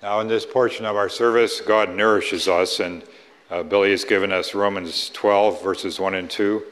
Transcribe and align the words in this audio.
Now, 0.00 0.20
in 0.20 0.28
this 0.28 0.46
portion 0.46 0.86
of 0.86 0.94
our 0.94 1.08
service, 1.08 1.60
God 1.60 1.90
nourishes 1.90 2.46
us, 2.46 2.78
and 2.78 3.02
uh, 3.50 3.64
Billy 3.64 3.90
has 3.90 4.04
given 4.04 4.30
us 4.30 4.54
Romans 4.54 5.10
12, 5.10 5.60
verses 5.60 5.98
1 5.98 6.14
and 6.14 6.30
2. 6.30 6.62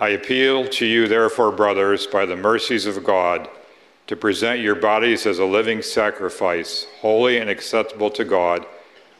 I 0.00 0.08
appeal 0.08 0.66
to 0.66 0.86
you, 0.86 1.08
therefore, 1.08 1.52
brothers, 1.52 2.06
by 2.06 2.24
the 2.24 2.34
mercies 2.34 2.86
of 2.86 3.04
God, 3.04 3.50
to 4.06 4.16
present 4.16 4.60
your 4.60 4.74
bodies 4.74 5.26
as 5.26 5.40
a 5.40 5.44
living 5.44 5.82
sacrifice, 5.82 6.86
holy 7.02 7.36
and 7.36 7.50
acceptable 7.50 8.08
to 8.12 8.24
God, 8.24 8.64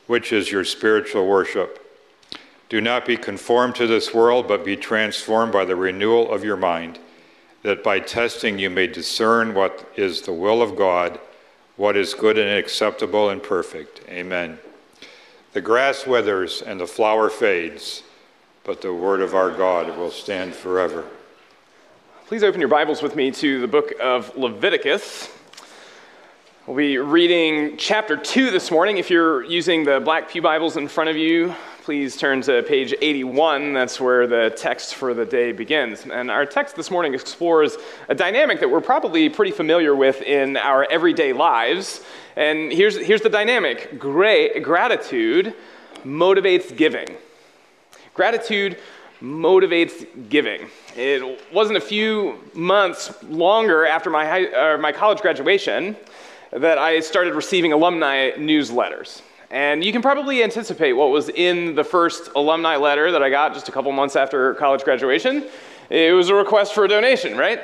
which 0.06 0.32
is 0.32 0.50
your 0.50 0.64
spiritual 0.64 1.26
worship. 1.26 1.86
Do 2.70 2.80
not 2.80 3.04
be 3.04 3.18
conformed 3.18 3.74
to 3.74 3.86
this 3.86 4.14
world, 4.14 4.48
but 4.48 4.64
be 4.64 4.74
transformed 4.74 5.52
by 5.52 5.66
the 5.66 5.76
renewal 5.76 6.32
of 6.32 6.44
your 6.44 6.56
mind, 6.56 6.98
that 7.62 7.84
by 7.84 8.00
testing 8.00 8.58
you 8.58 8.70
may 8.70 8.86
discern 8.86 9.52
what 9.52 9.86
is 9.96 10.22
the 10.22 10.32
will 10.32 10.62
of 10.62 10.76
God 10.76 11.20
what 11.82 11.96
is 11.96 12.14
good 12.14 12.38
and 12.38 12.48
acceptable 12.48 13.30
and 13.30 13.42
perfect. 13.42 14.02
Amen. 14.08 14.56
The 15.52 15.60
grass 15.60 16.06
withers 16.06 16.62
and 16.62 16.78
the 16.78 16.86
flower 16.86 17.28
fades, 17.28 18.04
but 18.62 18.80
the 18.82 18.94
word 18.94 19.20
of 19.20 19.34
our 19.34 19.50
God 19.50 19.98
will 19.98 20.12
stand 20.12 20.54
forever. 20.54 21.04
Please 22.28 22.44
open 22.44 22.60
your 22.60 22.68
Bibles 22.68 23.02
with 23.02 23.16
me 23.16 23.32
to 23.32 23.60
the 23.60 23.66
book 23.66 23.94
of 24.00 24.36
Leviticus. 24.36 25.28
We'll 26.68 26.76
be 26.76 26.98
reading 26.98 27.76
chapter 27.78 28.16
2 28.16 28.52
this 28.52 28.70
morning. 28.70 28.98
If 28.98 29.10
you're 29.10 29.42
using 29.42 29.82
the 29.82 29.98
Black 29.98 30.30
Pew 30.30 30.40
Bibles 30.40 30.76
in 30.76 30.86
front 30.86 31.10
of 31.10 31.16
you, 31.16 31.52
please 31.82 32.16
turn 32.16 32.40
to 32.40 32.62
page 32.62 32.94
81. 33.00 33.72
That's 33.72 34.00
where 34.00 34.28
the 34.28 34.54
text 34.56 34.94
for 34.94 35.14
the 35.14 35.24
day 35.24 35.50
begins. 35.50 36.06
And 36.06 36.30
our 36.30 36.46
text 36.46 36.76
this 36.76 36.92
morning 36.92 37.12
explores 37.12 37.76
a 38.08 38.14
dynamic 38.14 38.60
that 38.60 38.70
we're 38.70 38.80
probably 38.80 39.28
pretty 39.28 39.50
familiar 39.50 39.96
with 39.96 40.22
in 40.22 40.56
our 40.56 40.86
everyday 40.88 41.32
lives. 41.32 42.02
And 42.36 42.72
here's, 42.72 42.96
here's 42.96 43.20
the 43.20 43.28
dynamic 43.28 43.98
gratitude 43.98 45.54
motivates 46.04 46.76
giving. 46.76 47.08
Gratitude 48.14 48.78
motivates 49.20 50.06
giving. 50.28 50.68
It 50.94 51.42
wasn't 51.52 51.78
a 51.78 51.80
few 51.80 52.38
months 52.54 53.12
longer 53.24 53.86
after 53.86 54.08
my, 54.08 54.24
high, 54.24 54.46
uh, 54.46 54.78
my 54.78 54.92
college 54.92 55.20
graduation 55.20 55.96
that 56.52 56.78
I 56.78 57.00
started 57.00 57.34
receiving 57.34 57.72
alumni 57.72 58.30
newsletters. 58.36 59.22
And 59.52 59.84
you 59.84 59.92
can 59.92 60.00
probably 60.00 60.42
anticipate 60.42 60.94
what 60.94 61.10
was 61.10 61.28
in 61.28 61.74
the 61.74 61.84
first 61.84 62.30
alumni 62.34 62.76
letter 62.76 63.12
that 63.12 63.22
I 63.22 63.28
got 63.28 63.52
just 63.52 63.68
a 63.68 63.72
couple 63.72 63.92
months 63.92 64.16
after 64.16 64.54
college 64.54 64.82
graduation. 64.82 65.44
It 65.90 66.14
was 66.14 66.30
a 66.30 66.34
request 66.34 66.72
for 66.74 66.86
a 66.86 66.88
donation, 66.88 67.36
right? 67.36 67.60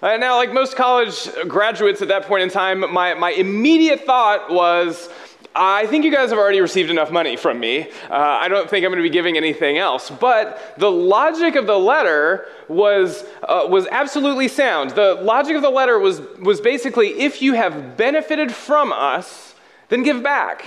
Uh, 0.00 0.16
now, 0.16 0.36
like 0.36 0.54
most 0.54 0.76
college 0.76 1.28
graduates 1.46 2.00
at 2.00 2.08
that 2.08 2.22
point 2.22 2.42
in 2.42 2.48
time, 2.48 2.90
my, 2.90 3.12
my 3.12 3.32
immediate 3.32 4.06
thought 4.06 4.50
was, 4.50 5.10
I 5.54 5.86
think 5.86 6.06
you 6.06 6.10
guys 6.10 6.30
have 6.30 6.38
already 6.38 6.62
received 6.62 6.88
enough 6.88 7.10
money 7.10 7.36
from 7.36 7.60
me. 7.60 7.82
Uh, 8.08 8.14
I 8.14 8.48
don't 8.48 8.68
think 8.70 8.86
I'm 8.86 8.90
going 8.90 9.02
to 9.02 9.08
be 9.08 9.12
giving 9.12 9.36
anything 9.36 9.76
else. 9.76 10.08
But 10.08 10.74
the 10.78 10.90
logic 10.90 11.54
of 11.54 11.66
the 11.66 11.78
letter 11.78 12.46
was, 12.66 13.24
uh, 13.42 13.66
was 13.68 13.86
absolutely 13.88 14.48
sound. 14.48 14.92
The 14.92 15.16
logic 15.16 15.54
of 15.54 15.60
the 15.60 15.70
letter 15.70 15.98
was, 15.98 16.22
was 16.40 16.62
basically 16.62 17.20
if 17.20 17.42
you 17.42 17.52
have 17.52 17.98
benefited 17.98 18.52
from 18.52 18.90
us, 18.90 19.54
then 19.90 20.02
give 20.02 20.22
back. 20.22 20.64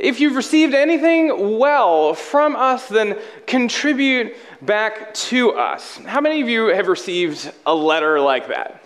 If 0.00 0.18
you've 0.18 0.34
received 0.34 0.72
anything 0.72 1.58
well 1.58 2.14
from 2.14 2.56
us, 2.56 2.88
then 2.88 3.18
contribute 3.46 4.34
back 4.62 5.12
to 5.28 5.52
us. 5.52 5.98
How 6.06 6.22
many 6.22 6.40
of 6.40 6.48
you 6.48 6.68
have 6.68 6.88
received 6.88 7.52
a 7.66 7.74
letter 7.74 8.18
like 8.18 8.48
that? 8.48 8.82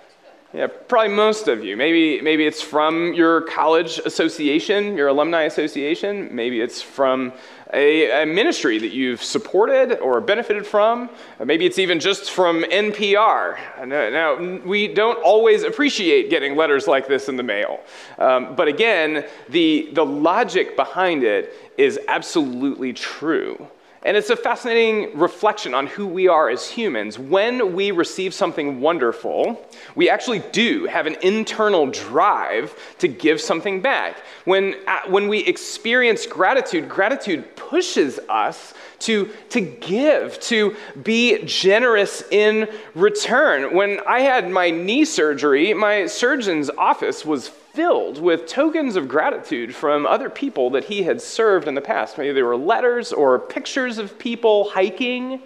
Yeah, 0.52 0.66
probably 0.66 1.14
most 1.14 1.46
of 1.46 1.64
you. 1.64 1.76
Maybe, 1.76 2.20
maybe 2.20 2.44
it's 2.46 2.60
from 2.60 3.14
your 3.14 3.42
college 3.42 3.98
association, 3.98 4.96
your 4.96 5.06
alumni 5.06 5.42
association. 5.42 6.34
Maybe 6.34 6.60
it's 6.60 6.82
from 6.82 7.32
a, 7.74 8.22
a, 8.22 8.26
ministry 8.26 8.78
that 8.78 8.92
you've 8.92 9.22
supported 9.22 9.98
or 9.98 10.20
benefited 10.20 10.66
from. 10.66 11.10
Maybe 11.44 11.66
it's 11.66 11.78
even 11.78 12.00
just 12.00 12.30
from 12.30 12.62
NPR. 12.64 13.58
Now, 13.86 14.60
we 14.64 14.88
don't 14.88 15.22
always 15.22 15.62
appreciate 15.62 16.30
getting 16.30 16.56
letters 16.56 16.86
like 16.86 17.08
this 17.08 17.28
in 17.28 17.36
the 17.36 17.42
mail. 17.42 17.80
Um, 18.18 18.54
but 18.54 18.68
again, 18.68 19.26
the, 19.48 19.90
the 19.92 20.04
logic 20.04 20.76
behind 20.76 21.24
it 21.24 21.52
is 21.76 21.98
absolutely 22.08 22.92
true. 22.92 23.68
And 24.04 24.18
it's 24.18 24.28
a 24.28 24.36
fascinating 24.36 25.18
reflection 25.18 25.72
on 25.72 25.86
who 25.86 26.06
we 26.06 26.28
are 26.28 26.50
as 26.50 26.68
humans. 26.68 27.18
When 27.18 27.74
we 27.74 27.90
receive 27.90 28.34
something 28.34 28.82
wonderful, 28.82 29.66
we 29.94 30.10
actually 30.10 30.40
do 30.52 30.84
have 30.84 31.06
an 31.06 31.16
internal 31.22 31.86
drive 31.86 32.78
to 32.98 33.08
give 33.08 33.40
something 33.40 33.80
back. 33.80 34.18
When, 34.44 34.74
uh, 34.86 35.00
when 35.08 35.28
we 35.28 35.38
experience 35.38 36.26
gratitude, 36.26 36.86
gratitude 36.86 37.56
pushes 37.56 38.20
us 38.28 38.74
to, 39.00 39.30
to 39.48 39.62
give, 39.62 40.38
to 40.40 40.76
be 41.02 41.42
generous 41.44 42.22
in 42.30 42.68
return. 42.94 43.74
When 43.74 44.00
I 44.06 44.20
had 44.20 44.50
my 44.50 44.68
knee 44.70 45.06
surgery, 45.06 45.72
my 45.72 46.06
surgeon's 46.06 46.68
office 46.68 47.24
was 47.24 47.50
filled 47.74 48.22
with 48.22 48.46
tokens 48.46 48.94
of 48.94 49.08
gratitude 49.08 49.74
from 49.74 50.06
other 50.06 50.30
people 50.30 50.70
that 50.70 50.84
he 50.84 51.02
had 51.02 51.20
served 51.20 51.66
in 51.66 51.74
the 51.74 51.80
past. 51.80 52.16
Maybe 52.16 52.32
they 52.32 52.42
were 52.42 52.56
letters 52.56 53.12
or 53.12 53.40
pictures 53.40 53.98
of 53.98 54.16
people 54.16 54.70
hiking 54.70 55.42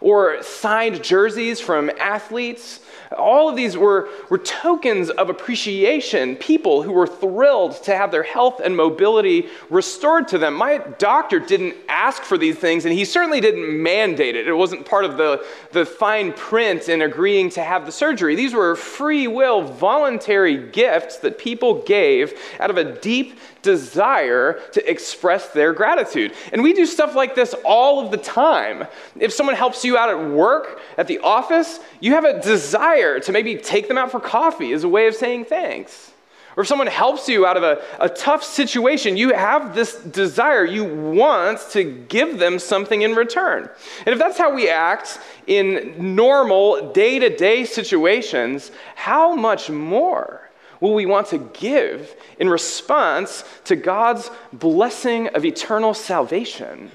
or 0.00 0.42
signed 0.42 1.02
jerseys 1.02 1.60
from 1.60 1.90
athletes. 1.98 2.80
All 3.16 3.48
of 3.48 3.54
these 3.54 3.76
were, 3.76 4.08
were 4.30 4.38
tokens 4.38 5.10
of 5.10 5.30
appreciation, 5.30 6.36
people 6.36 6.82
who 6.82 6.92
were 6.92 7.06
thrilled 7.06 7.80
to 7.84 7.96
have 7.96 8.10
their 8.10 8.24
health 8.24 8.60
and 8.64 8.76
mobility 8.76 9.48
restored 9.70 10.26
to 10.28 10.38
them. 10.38 10.54
My 10.54 10.78
doctor 10.98 11.38
didn't 11.38 11.76
ask 11.88 12.22
for 12.22 12.36
these 12.36 12.56
things, 12.56 12.84
and 12.84 12.92
he 12.92 13.04
certainly 13.04 13.40
didn't 13.40 13.82
mandate 13.82 14.34
it. 14.34 14.48
It 14.48 14.54
wasn't 14.54 14.86
part 14.86 15.04
of 15.04 15.16
the, 15.16 15.44
the 15.72 15.86
fine 15.86 16.32
print 16.32 16.88
in 16.88 17.02
agreeing 17.02 17.50
to 17.50 17.62
have 17.62 17.86
the 17.86 17.92
surgery. 17.92 18.34
These 18.34 18.54
were 18.54 18.74
free 18.74 19.28
will, 19.28 19.62
voluntary 19.62 20.68
gifts 20.70 21.18
that 21.18 21.38
people 21.38 21.82
gave 21.82 22.34
out 22.58 22.70
of 22.70 22.76
a 22.76 22.98
deep 23.00 23.38
desire 23.66 24.60
to 24.72 24.90
express 24.90 25.48
their 25.48 25.72
gratitude. 25.72 26.32
And 26.52 26.62
we 26.62 26.72
do 26.72 26.86
stuff 26.86 27.14
like 27.16 27.34
this 27.34 27.54
all 27.64 28.00
of 28.02 28.10
the 28.12 28.16
time. 28.16 28.86
If 29.18 29.32
someone 29.32 29.56
helps 29.56 29.84
you 29.84 29.98
out 29.98 30.08
at 30.08 30.30
work, 30.30 30.80
at 30.96 31.08
the 31.08 31.18
office, 31.18 31.80
you 32.00 32.12
have 32.12 32.24
a 32.24 32.40
desire 32.40 33.18
to 33.20 33.32
maybe 33.32 33.56
take 33.56 33.88
them 33.88 33.98
out 33.98 34.12
for 34.12 34.20
coffee 34.20 34.72
as 34.72 34.84
a 34.84 34.88
way 34.88 35.08
of 35.08 35.14
saying 35.14 35.46
thanks. 35.46 36.12
Or 36.56 36.62
if 36.62 36.68
someone 36.68 36.86
helps 36.86 37.28
you 37.28 37.44
out 37.44 37.58
of 37.58 37.62
a, 37.62 37.82
a 38.00 38.08
tough 38.08 38.42
situation, 38.42 39.18
you 39.18 39.34
have 39.34 39.74
this 39.74 39.96
desire. 39.96 40.64
You 40.64 40.84
want 40.84 41.58
to 41.72 41.84
give 41.84 42.38
them 42.38 42.58
something 42.58 43.02
in 43.02 43.14
return. 43.14 43.68
And 44.06 44.08
if 44.08 44.18
that's 44.18 44.38
how 44.38 44.54
we 44.54 44.70
act 44.70 45.18
in 45.46 46.14
normal, 46.14 46.92
day 46.92 47.18
to 47.18 47.28
day 47.36 47.66
situations, 47.66 48.70
how 48.94 49.34
much 49.34 49.68
more 49.68 50.45
will 50.80 50.94
we 50.94 51.06
want 51.06 51.28
to 51.28 51.38
give 51.38 52.14
in 52.38 52.48
response 52.48 53.44
to 53.64 53.76
God's 53.76 54.30
blessing 54.52 55.28
of 55.28 55.44
eternal 55.44 55.94
salvation? 55.94 56.90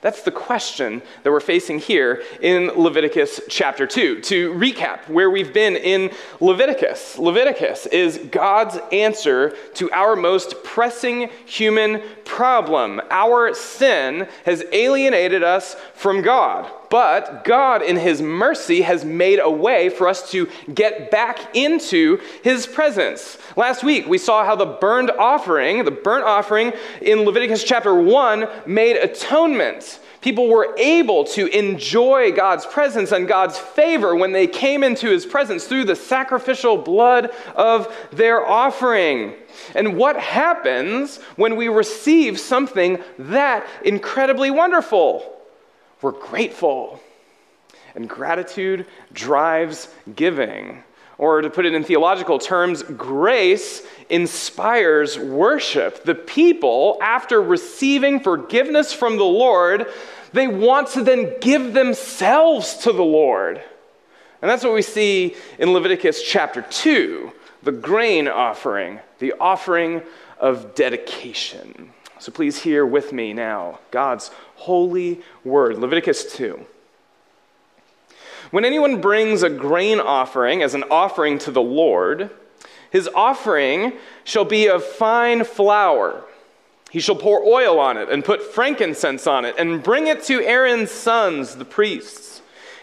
That's 0.00 0.22
the 0.22 0.30
question 0.30 1.02
that 1.24 1.32
we're 1.32 1.40
facing 1.40 1.80
here 1.80 2.22
in 2.40 2.68
Leviticus 2.68 3.40
chapter 3.48 3.84
2. 3.84 4.20
To 4.20 4.52
recap 4.54 5.08
where 5.08 5.28
we've 5.28 5.52
been 5.52 5.74
in 5.74 6.12
Leviticus, 6.38 7.18
Leviticus 7.18 7.86
is 7.86 8.18
God's 8.30 8.78
answer 8.92 9.56
to 9.74 9.90
our 9.90 10.14
most 10.14 10.62
pressing 10.62 11.30
human 11.46 12.00
problem. 12.24 13.00
Our 13.10 13.54
sin 13.54 14.28
has 14.44 14.64
alienated 14.72 15.42
us 15.42 15.74
from 15.94 16.22
God. 16.22 16.70
But 16.90 17.44
God, 17.44 17.82
in 17.82 17.96
His 17.96 18.22
mercy, 18.22 18.82
has 18.82 19.04
made 19.04 19.40
a 19.40 19.50
way 19.50 19.90
for 19.90 20.08
us 20.08 20.30
to 20.30 20.48
get 20.72 21.10
back 21.10 21.54
into 21.54 22.20
His 22.42 22.66
presence. 22.66 23.38
Last 23.56 23.84
week, 23.84 24.06
we 24.06 24.18
saw 24.18 24.44
how 24.44 24.56
the 24.56 24.66
burnt 24.66 25.10
offering, 25.10 25.84
the 25.84 25.90
burnt 25.90 26.24
offering 26.24 26.72
in 27.02 27.20
Leviticus 27.20 27.64
chapter 27.64 27.94
1, 27.94 28.48
made 28.66 28.96
atonement. 28.96 30.00
People 30.20 30.48
were 30.48 30.74
able 30.78 31.24
to 31.24 31.46
enjoy 31.56 32.32
God's 32.32 32.66
presence 32.66 33.12
and 33.12 33.28
God's 33.28 33.56
favor 33.56 34.16
when 34.16 34.32
they 34.32 34.46
came 34.46 34.82
into 34.82 35.08
His 35.08 35.24
presence 35.24 35.64
through 35.64 35.84
the 35.84 35.94
sacrificial 35.94 36.76
blood 36.76 37.30
of 37.54 37.94
their 38.12 38.44
offering. 38.44 39.34
And 39.74 39.96
what 39.96 40.16
happens 40.16 41.18
when 41.36 41.54
we 41.56 41.68
receive 41.68 42.40
something 42.40 42.98
that 43.18 43.66
incredibly 43.84 44.50
wonderful? 44.50 45.37
We're 46.02 46.12
grateful. 46.12 47.00
And 47.94 48.08
gratitude 48.08 48.86
drives 49.12 49.88
giving. 50.14 50.82
Or 51.16 51.40
to 51.42 51.50
put 51.50 51.66
it 51.66 51.74
in 51.74 51.82
theological 51.82 52.38
terms, 52.38 52.84
grace 52.84 53.82
inspires 54.08 55.18
worship. 55.18 56.04
The 56.04 56.14
people, 56.14 56.98
after 57.02 57.42
receiving 57.42 58.20
forgiveness 58.20 58.92
from 58.92 59.16
the 59.16 59.24
Lord, 59.24 59.86
they 60.32 60.46
want 60.46 60.88
to 60.90 61.02
then 61.02 61.34
give 61.40 61.72
themselves 61.72 62.74
to 62.78 62.92
the 62.92 63.02
Lord. 63.02 63.60
And 64.40 64.48
that's 64.48 64.62
what 64.62 64.74
we 64.74 64.82
see 64.82 65.34
in 65.58 65.72
Leviticus 65.72 66.22
chapter 66.22 66.62
2. 66.62 67.32
the 67.62 67.72
grain 67.72 68.28
offering, 68.28 69.00
the 69.18 69.34
offering 69.40 70.02
of 70.38 70.74
dedication. 70.74 71.92
So 72.20 72.32
please 72.32 72.62
hear 72.62 72.84
with 72.84 73.12
me 73.12 73.32
now 73.32 73.78
God's 73.90 74.30
holy 74.56 75.20
word, 75.44 75.78
Leviticus 75.78 76.32
2. 76.34 76.66
When 78.50 78.64
anyone 78.64 79.00
brings 79.00 79.42
a 79.42 79.50
grain 79.50 80.00
offering 80.00 80.62
as 80.62 80.74
an 80.74 80.84
offering 80.90 81.38
to 81.40 81.50
the 81.50 81.62
Lord, 81.62 82.30
his 82.90 83.08
offering 83.14 83.92
shall 84.24 84.44
be 84.44 84.68
of 84.68 84.84
fine 84.84 85.44
flour. 85.44 86.24
He 86.90 87.00
shall 87.00 87.16
pour 87.16 87.44
oil 87.44 87.78
on 87.78 87.98
it 87.98 88.08
and 88.08 88.24
put 88.24 88.42
frankincense 88.42 89.26
on 89.26 89.44
it 89.44 89.54
and 89.58 89.82
bring 89.82 90.06
it 90.06 90.24
to 90.24 90.42
Aaron's 90.42 90.90
sons, 90.90 91.56
the 91.56 91.66
priests. 91.66 92.37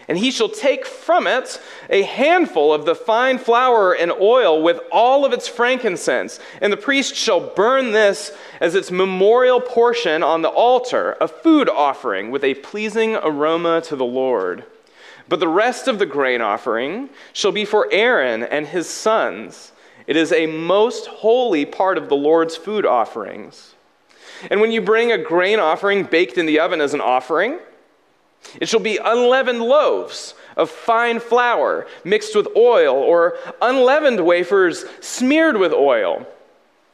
And 0.08 0.18
he 0.18 0.30
shall 0.30 0.48
take 0.48 0.86
from 0.86 1.26
it 1.26 1.60
a 1.90 2.02
handful 2.02 2.72
of 2.72 2.84
the 2.84 2.94
fine 2.94 3.38
flour 3.38 3.92
and 3.92 4.12
oil 4.12 4.62
with 4.62 4.80
all 4.92 5.24
of 5.24 5.32
its 5.32 5.48
frankincense. 5.48 6.38
And 6.60 6.72
the 6.72 6.76
priest 6.76 7.16
shall 7.16 7.40
burn 7.40 7.90
this 7.90 8.32
as 8.60 8.76
its 8.76 8.92
memorial 8.92 9.60
portion 9.60 10.22
on 10.22 10.42
the 10.42 10.48
altar, 10.48 11.16
a 11.20 11.26
food 11.26 11.68
offering 11.68 12.30
with 12.30 12.44
a 12.44 12.54
pleasing 12.54 13.16
aroma 13.16 13.80
to 13.82 13.96
the 13.96 14.04
Lord. 14.04 14.64
But 15.28 15.40
the 15.40 15.48
rest 15.48 15.88
of 15.88 15.98
the 15.98 16.06
grain 16.06 16.40
offering 16.40 17.10
shall 17.32 17.52
be 17.52 17.64
for 17.64 17.88
Aaron 17.90 18.44
and 18.44 18.66
his 18.66 18.88
sons. 18.88 19.72
It 20.06 20.16
is 20.16 20.32
a 20.32 20.46
most 20.46 21.06
holy 21.06 21.64
part 21.64 21.98
of 21.98 22.08
the 22.08 22.16
Lord's 22.16 22.56
food 22.56 22.86
offerings. 22.86 23.74
And 24.50 24.60
when 24.60 24.70
you 24.70 24.80
bring 24.80 25.10
a 25.10 25.18
grain 25.18 25.58
offering 25.58 26.04
baked 26.04 26.38
in 26.38 26.46
the 26.46 26.60
oven 26.60 26.80
as 26.80 26.94
an 26.94 27.00
offering, 27.00 27.58
it 28.60 28.68
shall 28.68 28.80
be 28.80 28.98
unleavened 28.98 29.60
loaves 29.60 30.34
of 30.56 30.70
fine 30.70 31.20
flour 31.20 31.86
mixed 32.04 32.34
with 32.34 32.48
oil, 32.56 32.94
or 32.94 33.36
unleavened 33.60 34.24
wafers 34.24 34.84
smeared 35.00 35.56
with 35.56 35.72
oil. 35.72 36.26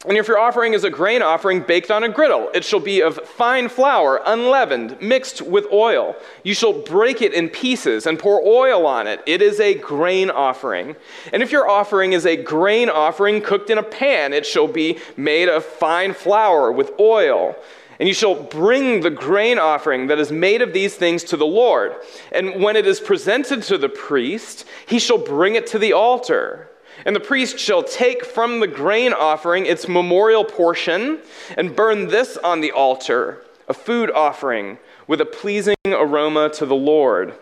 And 0.05 0.17
if 0.17 0.27
your 0.27 0.39
offering 0.39 0.73
is 0.73 0.83
a 0.83 0.91
grain 0.91 1.23
offering 1.23 1.61
baked 1.61 1.93
on 1.93 2.03
a 2.03 2.09
griddle, 2.09 2.51
it 2.55 2.65
shall 2.65 2.81
be 2.81 3.03
of 3.03 3.17
fine 3.19 3.69
flour, 3.69 4.21
unleavened, 4.27 5.01
mixed 5.01 5.43
with 5.43 5.67
oil. 5.73 6.17
You 6.43 6.55
shall 6.55 6.73
break 6.73 7.23
it 7.23 7.33
in 7.33 7.49
pieces 7.49 8.07
and 8.07 8.19
pour 8.19 8.45
oil 8.45 8.85
on 8.85 9.07
it. 9.07 9.23
It 9.27 9.41
is 9.41 9.61
a 9.61 9.75
grain 9.75 10.29
offering. 10.29 10.97
And 11.33 11.41
if 11.41 11.53
your 11.53 11.69
offering 11.69 12.15
is 12.15 12.27
a 12.27 12.37
grain 12.37 12.91
offering 12.91 13.41
cooked 13.43 13.71
in 13.71 13.79
a 13.79 13.83
pan, 13.83 14.33
it 14.33 14.45
shall 14.45 14.67
be 14.67 14.99
made 15.17 15.49
of 15.49 15.65
fine 15.65 16.15
flour 16.15 16.73
with 16.73 16.91
oil. 16.99 17.55
And 18.03 18.09
you 18.09 18.15
shall 18.15 18.35
bring 18.35 19.03
the 19.03 19.11
grain 19.11 19.61
offering 19.61 20.09
that 20.09 20.19
is 20.19 20.33
made 20.33 20.61
of 20.61 20.73
these 20.73 20.97
things 20.97 21.23
to 21.23 21.37
the 21.37 21.47
Lord. 21.47 21.95
And 22.33 22.61
when 22.61 22.75
it 22.75 22.85
is 22.85 22.99
presented 22.99 23.63
to 23.63 23.79
the 23.79 23.89
priest, 23.89 24.65
he 24.87 24.99
shall 24.99 25.19
bring 25.19 25.55
it 25.55 25.69
to 25.69 25.79
the 25.79 25.93
altar. 25.93 26.69
And 27.07 27.15
the 27.15 27.21
priest 27.21 27.61
shall 27.61 27.85
take 27.85 28.25
from 28.25 28.59
the 28.59 28.67
grain 28.67 29.13
offering 29.13 29.67
its 29.67 29.87
memorial 29.87 30.45
portion 30.45 31.21
and 31.57 31.77
burn 31.77 32.09
this 32.09 32.37
on 32.39 32.61
the 32.61 32.73
altar, 32.73 33.45
a 33.69 33.73
food 33.73 34.11
offering 34.11 34.79
with 35.07 35.21
a 35.21 35.25
pleasing 35.25 35.77
aroma 35.87 36.49
to 36.55 36.67
the 36.67 36.75
Lord. 36.75 37.35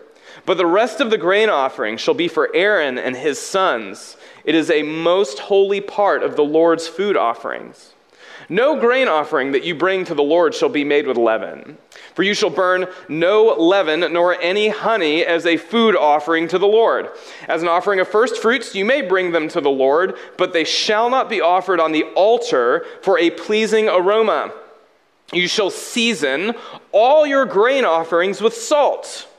But 0.45 0.57
the 0.57 0.67
rest 0.67 1.01
of 1.01 1.09
the 1.09 1.17
grain 1.17 1.49
offering 1.49 1.97
shall 1.97 2.13
be 2.13 2.27
for 2.27 2.55
Aaron 2.55 2.99
and 2.99 3.15
his 3.15 3.39
sons. 3.39 4.15
It 4.43 4.53
is 4.53 4.69
a 4.69 4.83
most 4.83 5.39
holy 5.39 5.81
part 5.81 6.21
of 6.21 6.35
the 6.35 6.45
Lord's 6.45 6.87
food 6.87 7.17
offerings. 7.17 7.90
No 8.51 8.77
grain 8.77 9.07
offering 9.07 9.53
that 9.53 9.63
you 9.63 9.73
bring 9.73 10.03
to 10.03 10.13
the 10.13 10.21
Lord 10.21 10.53
shall 10.53 10.67
be 10.67 10.83
made 10.83 11.07
with 11.07 11.15
leaven. 11.15 11.77
For 12.13 12.23
you 12.23 12.33
shall 12.33 12.49
burn 12.49 12.85
no 13.07 13.55
leaven 13.57 14.01
nor 14.11 14.37
any 14.41 14.67
honey 14.67 15.23
as 15.23 15.45
a 15.45 15.55
food 15.55 15.95
offering 15.95 16.49
to 16.49 16.59
the 16.59 16.67
Lord. 16.67 17.07
As 17.47 17.61
an 17.61 17.69
offering 17.69 18.01
of 18.01 18.09
first 18.09 18.41
fruits, 18.41 18.75
you 18.75 18.83
may 18.83 19.03
bring 19.03 19.31
them 19.31 19.47
to 19.47 19.61
the 19.61 19.69
Lord, 19.69 20.17
but 20.37 20.51
they 20.51 20.65
shall 20.65 21.09
not 21.09 21.29
be 21.29 21.39
offered 21.39 21.79
on 21.79 21.93
the 21.93 22.03
altar 22.13 22.85
for 23.01 23.17
a 23.17 23.29
pleasing 23.29 23.87
aroma. 23.87 24.51
You 25.31 25.47
shall 25.47 25.69
season 25.69 26.53
all 26.91 27.25
your 27.25 27.45
grain 27.45 27.85
offerings 27.85 28.41
with 28.41 28.53
salt. 28.53 29.29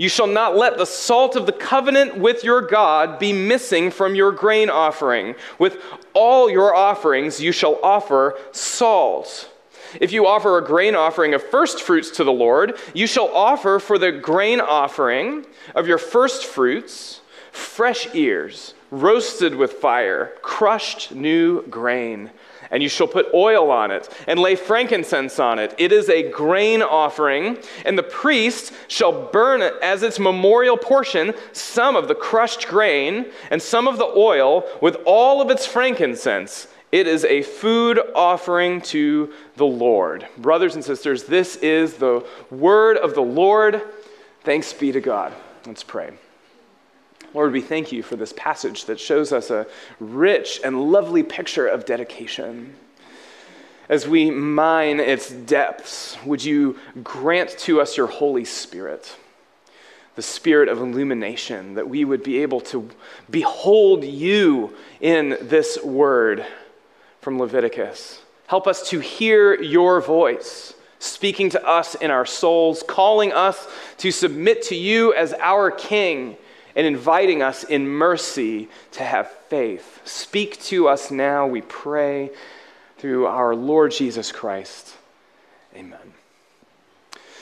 You 0.00 0.08
shall 0.08 0.26
not 0.26 0.56
let 0.56 0.78
the 0.78 0.86
salt 0.86 1.36
of 1.36 1.44
the 1.44 1.52
covenant 1.52 2.16
with 2.16 2.42
your 2.42 2.62
God 2.62 3.18
be 3.18 3.34
missing 3.34 3.90
from 3.90 4.14
your 4.14 4.32
grain 4.32 4.70
offering. 4.70 5.34
With 5.58 5.76
all 6.14 6.48
your 6.48 6.74
offerings, 6.74 7.38
you 7.38 7.52
shall 7.52 7.78
offer 7.82 8.38
salt. 8.50 9.50
If 10.00 10.10
you 10.10 10.26
offer 10.26 10.56
a 10.56 10.64
grain 10.64 10.94
offering 10.94 11.34
of 11.34 11.42
first 11.42 11.82
fruits 11.82 12.12
to 12.12 12.24
the 12.24 12.32
Lord, 12.32 12.78
you 12.94 13.06
shall 13.06 13.28
offer 13.28 13.78
for 13.78 13.98
the 13.98 14.10
grain 14.10 14.58
offering 14.58 15.44
of 15.74 15.86
your 15.86 15.98
first 15.98 16.46
fruits 16.46 17.20
fresh 17.52 18.08
ears, 18.14 18.72
roasted 18.90 19.54
with 19.54 19.74
fire, 19.74 20.32
crushed 20.42 21.12
new 21.12 21.62
grain 21.68 22.30
and 22.70 22.82
you 22.82 22.88
shall 22.88 23.06
put 23.06 23.26
oil 23.34 23.70
on 23.70 23.90
it 23.90 24.08
and 24.26 24.38
lay 24.38 24.54
frankincense 24.54 25.38
on 25.38 25.58
it. 25.58 25.74
It 25.78 25.92
is 25.92 26.08
a 26.08 26.30
grain 26.30 26.82
offering, 26.82 27.58
and 27.84 27.98
the 27.98 28.02
priest 28.02 28.72
shall 28.88 29.28
burn 29.30 29.62
it 29.62 29.74
as 29.82 30.02
its 30.02 30.18
memorial 30.18 30.76
portion 30.76 31.34
some 31.52 31.96
of 31.96 32.08
the 32.08 32.14
crushed 32.14 32.68
grain 32.68 33.26
and 33.50 33.60
some 33.60 33.88
of 33.88 33.98
the 33.98 34.12
oil 34.16 34.64
with 34.80 34.96
all 35.04 35.40
of 35.40 35.50
its 35.50 35.66
frankincense. 35.66 36.68
It 36.92 37.06
is 37.06 37.24
a 37.24 37.42
food 37.42 38.00
offering 38.14 38.80
to 38.82 39.32
the 39.56 39.66
Lord. 39.66 40.26
Brothers 40.38 40.74
and 40.74 40.84
sisters, 40.84 41.24
this 41.24 41.56
is 41.56 41.94
the 41.94 42.26
word 42.50 42.96
of 42.96 43.14
the 43.14 43.22
Lord. 43.22 43.82
Thanks 44.42 44.72
be 44.72 44.90
to 44.90 45.00
God. 45.00 45.32
Let's 45.66 45.84
pray. 45.84 46.10
Lord, 47.32 47.52
we 47.52 47.60
thank 47.60 47.92
you 47.92 48.02
for 48.02 48.16
this 48.16 48.32
passage 48.36 48.86
that 48.86 48.98
shows 48.98 49.32
us 49.32 49.50
a 49.50 49.66
rich 50.00 50.60
and 50.64 50.90
lovely 50.90 51.22
picture 51.22 51.66
of 51.66 51.86
dedication. 51.86 52.74
As 53.88 54.06
we 54.08 54.30
mine 54.30 54.98
its 54.98 55.30
depths, 55.30 56.16
would 56.24 56.44
you 56.44 56.78
grant 57.04 57.50
to 57.60 57.80
us 57.80 57.96
your 57.96 58.08
Holy 58.08 58.44
Spirit, 58.44 59.16
the 60.16 60.22
spirit 60.22 60.68
of 60.68 60.78
illumination, 60.78 61.74
that 61.74 61.88
we 61.88 62.04
would 62.04 62.24
be 62.24 62.38
able 62.38 62.60
to 62.62 62.88
behold 63.30 64.04
you 64.04 64.74
in 65.00 65.36
this 65.40 65.82
word 65.84 66.44
from 67.20 67.38
Leviticus? 67.38 68.22
Help 68.48 68.66
us 68.66 68.88
to 68.90 68.98
hear 68.98 69.60
your 69.60 70.00
voice 70.00 70.74
speaking 70.98 71.48
to 71.50 71.64
us 71.66 71.94
in 71.94 72.10
our 72.10 72.26
souls, 72.26 72.82
calling 72.86 73.32
us 73.32 73.68
to 73.98 74.10
submit 74.10 74.62
to 74.62 74.74
you 74.74 75.14
as 75.14 75.32
our 75.34 75.70
King 75.70 76.36
and 76.76 76.86
inviting 76.86 77.42
us 77.42 77.64
in 77.64 77.88
mercy 77.88 78.68
to 78.92 79.04
have 79.04 79.30
faith. 79.48 80.00
Speak 80.04 80.60
to 80.64 80.88
us 80.88 81.10
now, 81.10 81.46
we 81.46 81.62
pray, 81.62 82.30
through 82.98 83.26
our 83.26 83.54
Lord 83.54 83.92
Jesus 83.92 84.30
Christ. 84.30 84.94
Amen. 85.74 86.14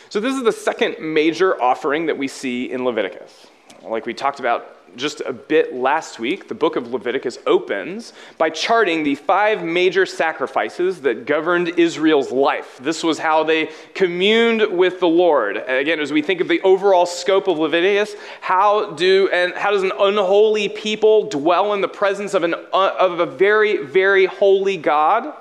So, 0.08 0.20
this 0.20 0.34
is 0.34 0.42
the 0.42 0.52
second 0.52 0.96
major 1.00 1.60
offering 1.60 2.06
that 2.06 2.16
we 2.16 2.28
see 2.28 2.70
in 2.70 2.84
Leviticus. 2.84 3.46
Like 3.82 4.06
we 4.06 4.14
talked 4.14 4.40
about 4.40 4.77
just 4.96 5.20
a 5.20 5.32
bit 5.32 5.74
last 5.74 6.18
week, 6.18 6.48
the 6.48 6.54
book 6.54 6.76
of 6.76 6.92
Leviticus 6.92 7.38
opens 7.46 8.12
by 8.36 8.50
charting 8.50 9.02
the 9.02 9.14
five 9.14 9.62
major 9.62 10.06
sacrifices 10.06 11.00
that 11.02 11.26
governed 11.26 11.68
Israel's 11.78 12.30
life. 12.30 12.78
This 12.82 13.02
was 13.02 13.18
how 13.18 13.44
they 13.44 13.70
communed 13.94 14.76
with 14.76 15.00
the 15.00 15.08
Lord. 15.08 15.56
Again, 15.56 16.00
as 16.00 16.12
we 16.12 16.22
think 16.22 16.40
of 16.40 16.48
the 16.48 16.60
overall 16.62 17.06
scope 17.06 17.48
of 17.48 17.58
Leviticus, 17.58 18.14
how 18.40 18.92
do 18.92 19.28
and 19.32 19.52
how 19.54 19.70
does 19.70 19.82
an 19.82 19.92
unholy 19.98 20.68
people 20.68 21.28
dwell 21.28 21.74
in 21.74 21.80
the 21.80 21.88
presence 21.88 22.34
of 22.34 22.42
an 22.42 22.54
uh, 22.54 22.94
of 22.98 23.20
a 23.20 23.26
very 23.26 23.84
very 23.84 24.26
holy 24.26 24.76
God? 24.76 25.34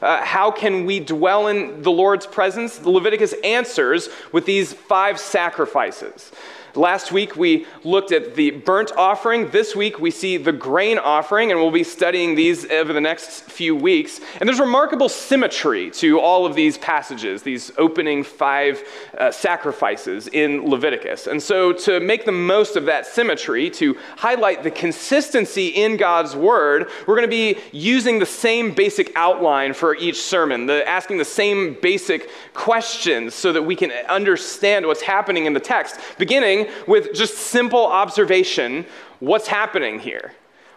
Uh, 0.00 0.24
how 0.24 0.50
can 0.50 0.86
we 0.86 1.00
dwell 1.00 1.48
in 1.48 1.82
the 1.82 1.90
Lord's 1.90 2.26
presence? 2.26 2.84
Leviticus 2.84 3.34
answers 3.44 4.08
with 4.32 4.46
these 4.46 4.72
five 4.72 5.18
sacrifices. 5.18 6.32
Last 6.78 7.10
week 7.10 7.34
we 7.34 7.66
looked 7.82 8.12
at 8.12 8.36
the 8.36 8.52
burnt 8.52 8.92
offering. 8.96 9.50
This 9.50 9.74
week 9.74 9.98
we 9.98 10.12
see 10.12 10.36
the 10.36 10.52
grain 10.52 10.96
offering, 10.96 11.50
and 11.50 11.60
we'll 11.60 11.72
be 11.72 11.82
studying 11.82 12.36
these 12.36 12.70
over 12.70 12.92
the 12.92 13.00
next 13.00 13.42
few 13.42 13.74
weeks. 13.74 14.20
And 14.38 14.48
there's 14.48 14.60
remarkable 14.60 15.08
symmetry 15.08 15.90
to 15.90 16.20
all 16.20 16.46
of 16.46 16.54
these 16.54 16.78
passages, 16.78 17.42
these 17.42 17.72
opening 17.78 18.22
five 18.22 18.80
uh, 19.18 19.32
sacrifices 19.32 20.28
in 20.28 20.70
Leviticus. 20.70 21.26
And 21.26 21.42
so, 21.42 21.72
to 21.72 21.98
make 21.98 22.24
the 22.24 22.30
most 22.30 22.76
of 22.76 22.84
that 22.84 23.06
symmetry, 23.06 23.70
to 23.70 23.96
highlight 24.16 24.62
the 24.62 24.70
consistency 24.70 25.70
in 25.70 25.96
God's 25.96 26.36
word, 26.36 26.90
we're 27.08 27.16
going 27.16 27.28
to 27.28 27.28
be 27.28 27.58
using 27.72 28.20
the 28.20 28.26
same 28.26 28.72
basic 28.72 29.10
outline 29.16 29.72
for 29.72 29.96
each 29.96 30.22
sermon, 30.22 30.66
the, 30.66 30.88
asking 30.88 31.18
the 31.18 31.24
same 31.24 31.76
basic 31.82 32.30
questions 32.54 33.34
so 33.34 33.52
that 33.52 33.62
we 33.62 33.74
can 33.74 33.90
understand 34.08 34.86
what's 34.86 35.02
happening 35.02 35.46
in 35.46 35.54
the 35.54 35.58
text, 35.58 35.98
beginning 36.18 36.67
with 36.86 37.12
just 37.14 37.34
simple 37.34 37.86
observation 37.86 38.86
what's 39.20 39.48
happening 39.48 39.98
here? 39.98 40.32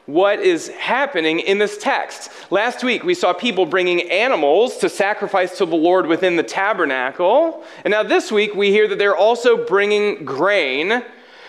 What 0.07 0.39
is 0.39 0.69
happening 0.69 1.39
in 1.39 1.57
this 1.57 1.77
text? 1.77 2.31
Last 2.51 2.83
week 2.83 3.03
we 3.03 3.13
saw 3.13 3.33
people 3.33 3.65
bringing 3.65 4.09
animals 4.09 4.77
to 4.77 4.89
sacrifice 4.89 5.57
to 5.59 5.65
the 5.65 5.75
Lord 5.75 6.07
within 6.07 6.35
the 6.35 6.43
tabernacle. 6.43 7.63
And 7.85 7.91
now 7.91 8.03
this 8.03 8.31
week 8.31 8.55
we 8.55 8.71
hear 8.71 8.87
that 8.87 8.97
they're 8.97 9.15
also 9.15 9.65
bringing 9.65 10.25
grain 10.25 11.03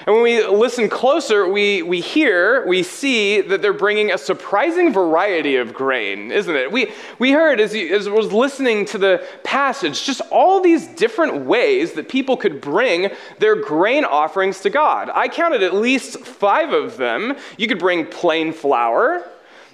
And 0.06 0.16
when 0.16 0.24
we 0.24 0.44
listen 0.46 0.88
closer, 0.88 1.48
we, 1.48 1.82
we 1.82 2.00
hear, 2.00 2.66
we 2.66 2.82
see 2.82 3.40
that 3.40 3.62
they're 3.62 3.72
bringing 3.72 4.10
a 4.10 4.18
surprising 4.18 4.92
variety 4.92 5.56
of 5.56 5.72
grain, 5.72 6.32
isn't 6.32 6.54
it? 6.54 6.72
We, 6.72 6.92
we 7.18 7.30
heard 7.30 7.60
as, 7.60 7.74
as 7.74 8.08
I 8.08 8.10
was 8.10 8.32
listening 8.32 8.84
to 8.86 8.98
the 8.98 9.26
passage, 9.44 10.02
just 10.04 10.20
all 10.30 10.60
these 10.60 10.88
different 10.88 11.44
ways 11.46 11.92
that 11.92 12.08
people 12.08 12.36
could 12.36 12.60
bring 12.60 13.10
their 13.38 13.54
grain 13.54 14.04
offerings 14.04 14.60
to 14.60 14.70
God. 14.70 15.10
I 15.14 15.28
counted 15.28 15.62
at 15.62 15.74
least 15.74 16.18
five 16.20 16.72
of 16.72 16.96
them. 16.96 17.36
You 17.56 17.68
could 17.68 17.78
bring 17.78 18.06
plain 18.06 18.52
flour, 18.52 19.24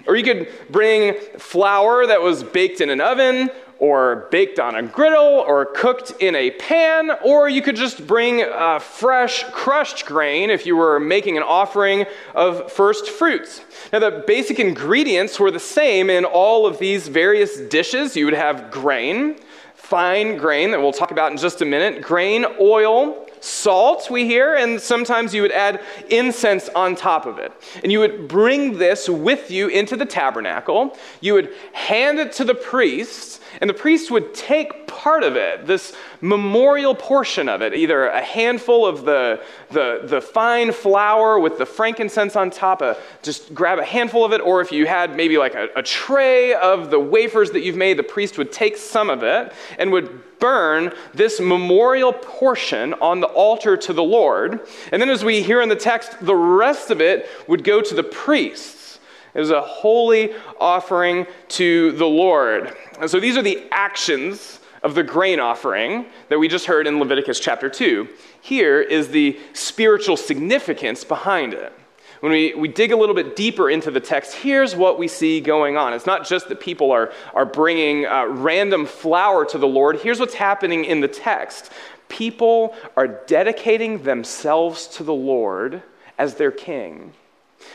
or 0.05 0.15
you 0.15 0.23
could 0.23 0.47
bring 0.69 1.15
flour 1.37 2.05
that 2.05 2.21
was 2.21 2.43
baked 2.43 2.81
in 2.81 2.89
an 2.89 3.01
oven, 3.01 3.49
or 3.79 4.27
baked 4.29 4.59
on 4.59 4.75
a 4.75 4.83
griddle, 4.83 5.43
or 5.47 5.65
cooked 5.65 6.11
in 6.19 6.35
a 6.35 6.51
pan, 6.51 7.11
or 7.23 7.47
you 7.47 7.61
could 7.61 7.77
just 7.77 8.05
bring 8.05 8.43
uh, 8.43 8.77
fresh 8.77 9.45
crushed 9.51 10.05
grain 10.05 10.49
if 10.49 10.65
you 10.65 10.75
were 10.75 10.99
making 10.99 11.37
an 11.37 11.43
offering 11.43 12.05
of 12.35 12.69
first 12.71 13.09
fruits. 13.09 13.61
Now, 13.93 13.99
the 13.99 14.23
basic 14.27 14.59
ingredients 14.59 15.39
were 15.39 15.49
the 15.49 15.59
same 15.59 16.09
in 16.09 16.25
all 16.25 16.67
of 16.67 16.77
these 16.77 17.07
various 17.07 17.57
dishes. 17.57 18.17
You 18.17 18.25
would 18.25 18.33
have 18.33 18.69
grain, 18.69 19.37
fine 19.75 20.35
grain 20.35 20.71
that 20.71 20.81
we'll 20.81 20.91
talk 20.91 21.11
about 21.11 21.31
in 21.31 21.37
just 21.37 21.61
a 21.61 21.65
minute, 21.65 22.01
grain, 22.01 22.45
oil, 22.59 23.28
salt, 23.41 24.09
we 24.09 24.25
hear, 24.25 24.55
and 24.55 24.79
sometimes 24.79 25.33
you 25.33 25.41
would 25.41 25.51
add 25.51 25.81
incense 26.09 26.69
on 26.69 26.95
top 26.95 27.25
of 27.25 27.39
it. 27.39 27.51
And 27.83 27.91
you 27.91 27.99
would 27.99 28.27
bring 28.27 28.77
this 28.77 29.09
with 29.09 29.51
you 29.51 29.67
into 29.67 29.95
the 29.95 30.05
tabernacle. 30.05 30.97
You 31.21 31.33
would 31.33 31.53
hand 31.73 32.19
it 32.19 32.31
to 32.33 32.43
the 32.43 32.55
priest 32.55 33.39
and 33.61 33.69
the 33.69 33.73
priest 33.73 34.11
would 34.11 34.33
take 34.33 34.87
part 34.87 35.23
of 35.23 35.35
it, 35.35 35.65
this 35.65 35.95
memorial 36.21 36.93
portion 36.93 37.49
of 37.49 37.61
it, 37.61 37.73
either 37.73 38.07
a 38.07 38.21
handful 38.21 38.85
of 38.85 39.05
the, 39.05 39.41
the, 39.71 40.01
the 40.03 40.21
fine 40.21 40.71
flour 40.71 41.39
with 41.39 41.57
the 41.57 41.65
frankincense 41.65 42.35
on 42.35 42.49
top, 42.49 42.81
a, 42.81 42.97
just 43.21 43.53
grab 43.53 43.79
a 43.79 43.85
handful 43.85 44.23
of 44.23 44.33
it, 44.33 44.41
or 44.41 44.61
if 44.61 44.71
you 44.71 44.85
had 44.85 45.15
maybe 45.15 45.37
like 45.37 45.55
a, 45.55 45.67
a 45.75 45.83
tray 45.83 46.53
of 46.53 46.91
the 46.91 46.99
wafers 46.99 47.51
that 47.51 47.61
you've 47.61 47.75
made, 47.75 47.97
the 47.97 48.03
priest 48.03 48.37
would 48.37 48.51
take 48.51 48.77
some 48.77 49.09
of 49.09 49.23
it 49.23 49.51
and 49.77 49.91
would 49.91 50.21
burn 50.39 50.93
this 51.13 51.39
memorial 51.39 52.13
portion 52.13 52.93
on 52.95 53.19
the 53.19 53.27
altar 53.27 53.77
to 53.77 53.93
the 53.93 54.03
Lord. 54.03 54.61
And 54.91 55.01
then, 55.01 55.09
as 55.09 55.23
we 55.23 55.41
hear 55.43 55.61
in 55.61 55.69
the 55.69 55.75
text, 55.75 56.15
the 56.21 56.35
rest 56.35 56.91
of 56.91 57.01
it 57.01 57.27
would 57.47 57.63
go 57.63 57.81
to 57.81 57.95
the 57.95 58.03
priests. 58.03 58.99
It 59.33 59.39
was 59.39 59.51
a 59.51 59.61
holy 59.61 60.33
offering 60.59 61.27
to 61.49 61.91
the 61.93 62.07
Lord. 62.07 62.75
And 62.99 63.09
so 63.09 63.19
these 63.19 63.37
are 63.37 63.41
the 63.41 63.67
actions 63.71 64.59
of 64.81 64.95
the 64.95 65.03
grain 65.03 65.39
offering 65.39 66.05
that 66.29 66.39
we 66.39 66.47
just 66.47 66.65
heard 66.65 66.87
in 66.87 66.99
Leviticus 66.99 67.39
chapter 67.39 67.69
2. 67.69 68.07
Here 68.41 68.81
is 68.81 69.09
the 69.09 69.39
spiritual 69.53 70.17
significance 70.17 71.03
behind 71.03 71.53
it. 71.53 71.73
When 72.19 72.31
we, 72.31 72.53
we 72.53 72.67
dig 72.67 72.91
a 72.91 72.97
little 72.97 73.15
bit 73.15 73.35
deeper 73.35 73.69
into 73.69 73.91
the 73.91 73.99
text, 73.99 74.33
here's 74.35 74.75
what 74.75 74.99
we 74.99 75.07
see 75.07 75.39
going 75.39 75.77
on. 75.77 75.93
It's 75.93 76.05
not 76.05 76.27
just 76.27 76.49
that 76.49 76.59
people 76.59 76.91
are, 76.91 77.13
are 77.33 77.45
bringing 77.45 78.05
uh, 78.05 78.25
random 78.25 78.85
flour 78.85 79.45
to 79.45 79.57
the 79.57 79.67
Lord, 79.67 79.99
here's 79.99 80.19
what's 80.19 80.33
happening 80.33 80.85
in 80.85 81.01
the 81.01 81.07
text 81.07 81.71
people 82.09 82.75
are 82.97 83.07
dedicating 83.07 84.01
themselves 84.01 84.87
to 84.87 85.03
the 85.03 85.13
Lord 85.13 85.83
as 86.17 86.35
their 86.35 86.51
king. 86.51 87.13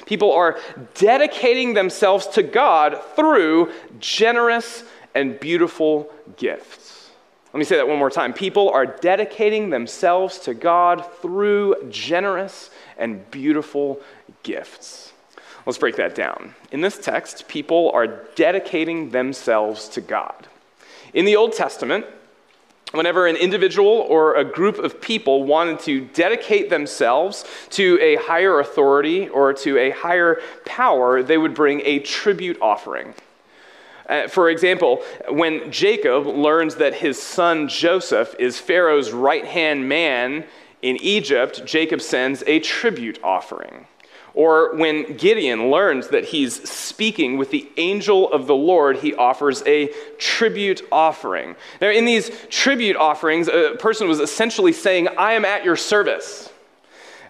People 0.07 0.33
are 0.33 0.59
dedicating 0.95 1.75
themselves 1.75 2.27
to 2.29 2.43
God 2.43 3.01
through 3.15 3.73
generous 4.01 4.83
and 5.15 5.39
beautiful 5.39 6.11
gifts. 6.37 7.11
Let 7.53 7.59
me 7.59 7.65
say 7.65 7.77
that 7.77 7.87
one 7.87 7.99
more 7.99 8.11
time. 8.11 8.33
People 8.33 8.71
are 8.71 8.85
dedicating 8.85 9.71
themselves 9.71 10.41
to 10.41 10.55
God 10.55 11.07
through 11.23 11.77
generous 11.89 12.71
and 12.99 13.31
beautiful 13.31 14.01
gifts. 14.45 15.13
Let's 15.67 15.79
break 15.79 15.97
that 15.97 16.15
down. 16.15 16.55
In 16.71 16.81
this 16.81 16.99
text, 16.99 17.49
people 17.49 17.91
are 17.93 18.07
dedicating 18.37 19.11
themselves 19.11 19.89
to 19.91 20.01
God. 20.01 20.47
In 21.13 21.25
the 21.25 21.37
Old 21.37 21.53
Testament, 21.55 22.07
whenever 22.93 23.27
an 23.27 23.37
individual 23.37 24.07
or 24.09 24.37
a 24.37 24.45
group 24.45 24.79
of 24.79 25.01
people 25.01 25.45
wanted 25.45 25.81
to 25.81 26.03
dedicate 26.07 26.71
themselves 26.71 27.45
to 27.71 27.99
a 28.01 28.17
higher 28.17 28.61
authority 28.61 29.29
or 29.29 29.53
to 29.53 29.79
a 29.79 29.91
higher 29.91 30.41
power, 30.65 31.23
they 31.23 31.39
would 31.39 31.55
bring 31.55 31.81
a 31.85 31.99
tribute 32.01 32.59
offering. 32.61 33.15
Uh, 34.09 34.29
for 34.29 34.51
example, 34.51 35.03
when 35.31 35.73
Jacob 35.73 36.27
learns 36.27 36.75
that 36.75 36.95
his 36.95 37.21
son 37.21 37.69
Joseph 37.69 38.35
is 38.39 38.59
Pharaoh's 38.59 39.13
right 39.13 39.47
hand 39.47 39.89
man 39.89 40.45
in 40.83 40.99
Egypt, 41.01 41.65
Jacob 41.65 42.03
sends 42.03 42.45
a 42.47 42.61
tribute 42.61 43.19
offering. 43.25 43.87
Or 44.35 44.75
when 44.75 45.17
Gideon 45.17 45.71
learns 45.71 46.09
that 46.09 46.25
he's 46.25 46.69
speaking 46.69 47.39
with 47.39 47.51
the 47.51 47.71
angel 47.77 48.33
of 48.33 48.47
the 48.47 48.55
Lord, 48.55 48.97
he 48.97 49.15
offers 49.15 49.63
a 49.65 49.93
tribute 50.19 50.83
offering. 50.91 51.55
Now, 51.81 51.91
in 51.91 52.05
these 52.05 52.31
tribute 52.51 52.97
offerings, 52.97 53.47
a 53.47 53.77
person 53.79 54.09
was 54.09 54.19
essentially 54.19 54.73
saying, 54.73 55.09
I 55.17 55.35
am 55.35 55.45
at 55.45 55.65
your 55.65 55.77
service. 55.77 56.51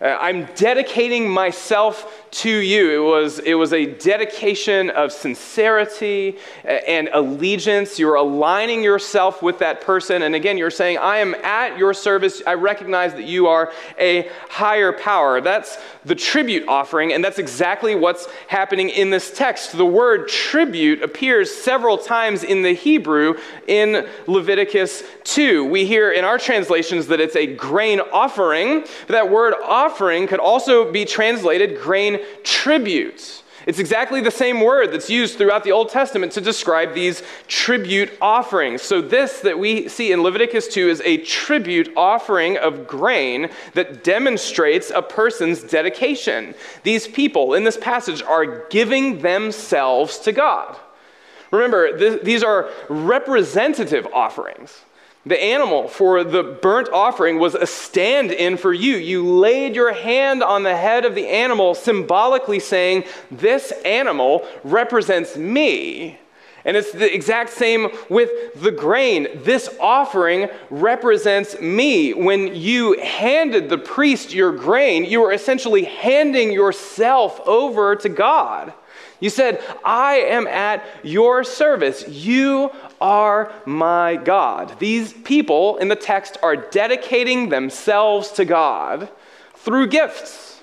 Uh, 0.00 0.16
I'm 0.20 0.46
dedicating 0.56 1.28
myself 1.28 2.28
to 2.30 2.50
you. 2.50 2.90
It 2.90 3.08
was, 3.08 3.38
it 3.38 3.54
was 3.54 3.72
a 3.72 3.86
dedication 3.86 4.90
of 4.90 5.12
sincerity 5.12 6.36
and 6.64 7.08
allegiance. 7.12 7.98
You're 7.98 8.16
aligning 8.16 8.82
yourself 8.82 9.40
with 9.40 9.60
that 9.60 9.80
person. 9.80 10.22
And 10.22 10.34
again, 10.34 10.58
you're 10.58 10.70
saying, 10.70 10.98
I 10.98 11.18
am 11.18 11.34
at 11.36 11.78
your 11.78 11.94
service. 11.94 12.42
I 12.44 12.54
recognize 12.54 13.14
that 13.14 13.24
you 13.24 13.46
are 13.46 13.72
a 13.98 14.28
higher 14.50 14.92
power. 14.92 15.40
That's 15.40 15.78
the 16.04 16.14
tribute 16.14 16.68
offering, 16.68 17.12
and 17.12 17.24
that's 17.24 17.38
exactly 17.38 17.94
what's 17.94 18.26
happening 18.48 18.90
in 18.90 19.10
this 19.10 19.30
text. 19.30 19.76
The 19.76 19.86
word 19.86 20.28
tribute 20.28 21.02
appears 21.02 21.54
several 21.54 21.96
times 21.96 22.42
in 22.42 22.62
the 22.62 22.74
Hebrew 22.74 23.36
in 23.68 24.06
Leviticus 24.26 25.02
2. 25.22 25.64
We 25.64 25.86
hear 25.86 26.10
in 26.10 26.24
our 26.24 26.36
translations 26.36 27.06
that 27.06 27.20
it's 27.20 27.36
a 27.36 27.46
grain 27.46 28.00
offering. 28.00 28.84
That 29.06 29.30
word 29.30 29.54
offering 29.64 29.83
could 30.26 30.40
also 30.40 30.90
be 30.90 31.04
translated 31.04 31.80
grain 31.80 32.20
tribute. 32.42 33.42
It's 33.66 33.78
exactly 33.78 34.20
the 34.20 34.30
same 34.30 34.60
word 34.60 34.92
that's 34.92 35.08
used 35.08 35.38
throughout 35.38 35.64
the 35.64 35.72
Old 35.72 35.88
Testament 35.88 36.32
to 36.32 36.40
describe 36.40 36.92
these 36.92 37.22
tribute 37.48 38.12
offerings. 38.20 38.82
So, 38.82 39.00
this 39.00 39.40
that 39.40 39.58
we 39.58 39.88
see 39.88 40.12
in 40.12 40.22
Leviticus 40.22 40.68
2 40.68 40.88
is 40.88 41.00
a 41.02 41.18
tribute 41.18 41.90
offering 41.96 42.58
of 42.58 42.86
grain 42.86 43.48
that 43.72 44.04
demonstrates 44.04 44.90
a 44.90 45.00
person's 45.00 45.62
dedication. 45.62 46.54
These 46.82 47.08
people 47.08 47.54
in 47.54 47.64
this 47.64 47.78
passage 47.78 48.22
are 48.22 48.68
giving 48.68 49.20
themselves 49.22 50.18
to 50.20 50.32
God. 50.32 50.76
Remember, 51.50 51.96
th- 51.96 52.22
these 52.22 52.42
are 52.42 52.68
representative 52.88 54.06
offerings. 54.12 54.82
The 55.26 55.42
animal 55.42 55.88
for 55.88 56.22
the 56.22 56.42
burnt 56.42 56.90
offering 56.92 57.38
was 57.38 57.54
a 57.54 57.66
stand 57.66 58.30
in 58.30 58.58
for 58.58 58.74
you. 58.74 58.96
You 58.96 59.26
laid 59.26 59.74
your 59.74 59.92
hand 59.92 60.42
on 60.42 60.64
the 60.64 60.76
head 60.76 61.06
of 61.06 61.14
the 61.14 61.28
animal, 61.28 61.74
symbolically 61.74 62.60
saying, 62.60 63.04
This 63.30 63.72
animal 63.84 64.46
represents 64.64 65.36
me. 65.36 66.18
And 66.66 66.76
it's 66.76 66.92
the 66.92 67.14
exact 67.14 67.50
same 67.50 67.88
with 68.08 68.30
the 68.60 68.70
grain. 68.70 69.28
This 69.34 69.68
offering 69.80 70.48
represents 70.70 71.60
me. 71.60 72.14
When 72.14 72.54
you 72.54 72.98
handed 73.00 73.68
the 73.68 73.78
priest 73.78 74.32
your 74.32 74.52
grain, 74.52 75.04
you 75.04 75.20
were 75.20 75.32
essentially 75.32 75.84
handing 75.84 76.52
yourself 76.52 77.40
over 77.46 77.96
to 77.96 78.08
God. 78.08 78.72
You 79.20 79.30
said, 79.30 79.62
I 79.84 80.16
am 80.16 80.46
at 80.46 80.84
your 81.02 81.44
service. 81.44 82.06
You 82.08 82.70
are 83.00 83.52
my 83.64 84.16
God. 84.16 84.78
These 84.78 85.12
people 85.12 85.76
in 85.76 85.88
the 85.88 85.96
text 85.96 86.36
are 86.42 86.56
dedicating 86.56 87.48
themselves 87.48 88.30
to 88.32 88.44
God 88.44 89.08
through 89.56 89.88
gifts. 89.88 90.62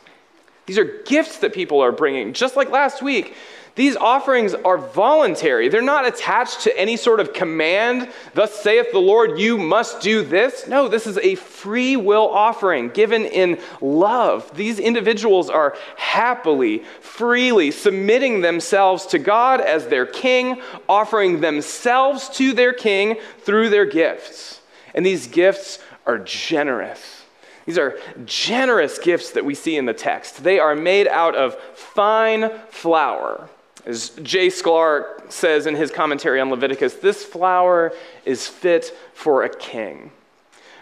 These 0.65 0.77
are 0.77 1.01
gifts 1.03 1.39
that 1.39 1.53
people 1.53 1.81
are 1.81 1.91
bringing. 1.91 2.34
Just 2.34 2.55
like 2.55 2.70
last 2.70 3.01
week, 3.01 3.36
these 3.75 3.96
offerings 3.96 4.54
are 4.54 4.78
voluntary. 4.78 5.70
They're 5.70 5.82
not 5.82 6.06
attached 6.06 6.62
to 6.62 6.78
any 6.78 6.98
sort 6.98 7.22
of 7.22 7.32
command, 7.32 8.10
thus 8.34 8.62
saith 8.62 8.92
the 8.92 9.00
Lord, 9.00 9.40
you 9.40 9.58
must 9.58 10.01
do 10.01 10.24
this. 10.24 10.68
No, 10.68 10.90
this 10.90 11.08
is 11.08 11.18
a 11.20 11.36
free 11.36 11.96
will 11.96 12.28
offering 12.28 12.90
given 12.90 13.24
in 13.25 13.60
love. 13.80 14.54
These 14.56 14.80
individuals 14.80 15.50
are 15.50 15.78
happily, 15.96 16.80
freely 17.00 17.72
submitting 17.72 18.42
themselves 18.42 19.06
to 19.08 19.20
God 19.20 19.62
as 19.62 19.88
their 19.88 20.06
king, 20.06 20.62
offering 20.90 21.40
themselves 21.40 22.28
to 22.30 22.54
their 22.54 22.74
king 22.74 23.16
through 23.40 23.70
their 23.70 23.86
gifts. 23.86 24.60
And 24.94 25.06
these 25.06 25.28
gifts 25.28 25.80
are 26.06 26.20
generous. 26.20 27.24
These 27.66 27.78
are 27.78 27.98
generous 28.25 29.00
gifts 29.00 29.32
that 29.32 29.46
we 29.46 29.56
see 29.56 29.78
in 29.78 29.86
the 29.86 29.94
text. 29.94 30.44
They 30.44 30.60
are 30.60 30.75
made 30.75 31.08
out 31.08 31.36
of 31.36 31.56
fine 31.74 32.51
flour 32.70 33.50
as 33.86 34.10
J. 34.22 34.48
Sklar 34.48 35.32
says 35.32 35.66
in 35.66 35.76
his 35.76 35.92
commentary 35.92 36.40
on 36.40 36.50
Leviticus, 36.50 36.96
this 36.96 37.24
flour 37.24 37.94
is 38.26 38.48
fit 38.48 38.96
for 39.14 39.44
a 39.44 39.50
king. 39.50 40.12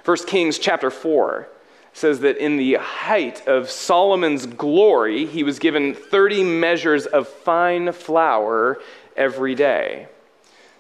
1 0.06 0.18
Kings 0.26 0.58
chapter 0.58 0.90
4 0.90 1.48
says 1.94 2.20
that 2.22 2.38
in 2.38 2.58
the 2.58 2.76
height 2.76 3.48
of 3.48 3.70
Solomon's 3.70 4.46
glory, 4.46 5.26
he 5.26 5.44
was 5.44 5.60
given 5.60 5.94
30 5.94 6.44
measures 6.44 7.06
of 7.06 7.28
fine 7.28 7.92
flour 7.92 8.80
every 9.16 9.56
day. 9.56 10.08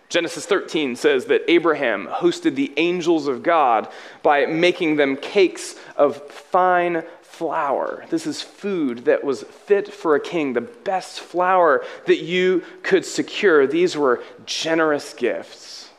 Genesis 0.07 0.45
13 0.47 0.95
says 0.95 1.25
that 1.25 1.43
Abraham 1.47 2.07
hosted 2.07 2.55
the 2.55 2.73
angels 2.77 3.27
of 3.27 3.43
God 3.43 3.87
by 4.23 4.47
making 4.47 4.95
them 4.95 5.15
cakes 5.15 5.75
of 5.95 6.17
fine 6.31 7.03
flour. 7.39 8.03
This 8.09 8.27
is 8.27 8.41
food 8.41 9.05
that 9.05 9.23
was 9.23 9.43
fit 9.43 9.93
for 9.93 10.15
a 10.15 10.19
king, 10.19 10.51
the 10.51 10.59
best 10.59 11.21
flour 11.21 11.85
that 12.05 12.17
you 12.17 12.63
could 12.83 13.05
secure. 13.05 13.65
These 13.65 13.95
were 13.95 14.21
generous 14.45 15.13
gifts. 15.13 15.89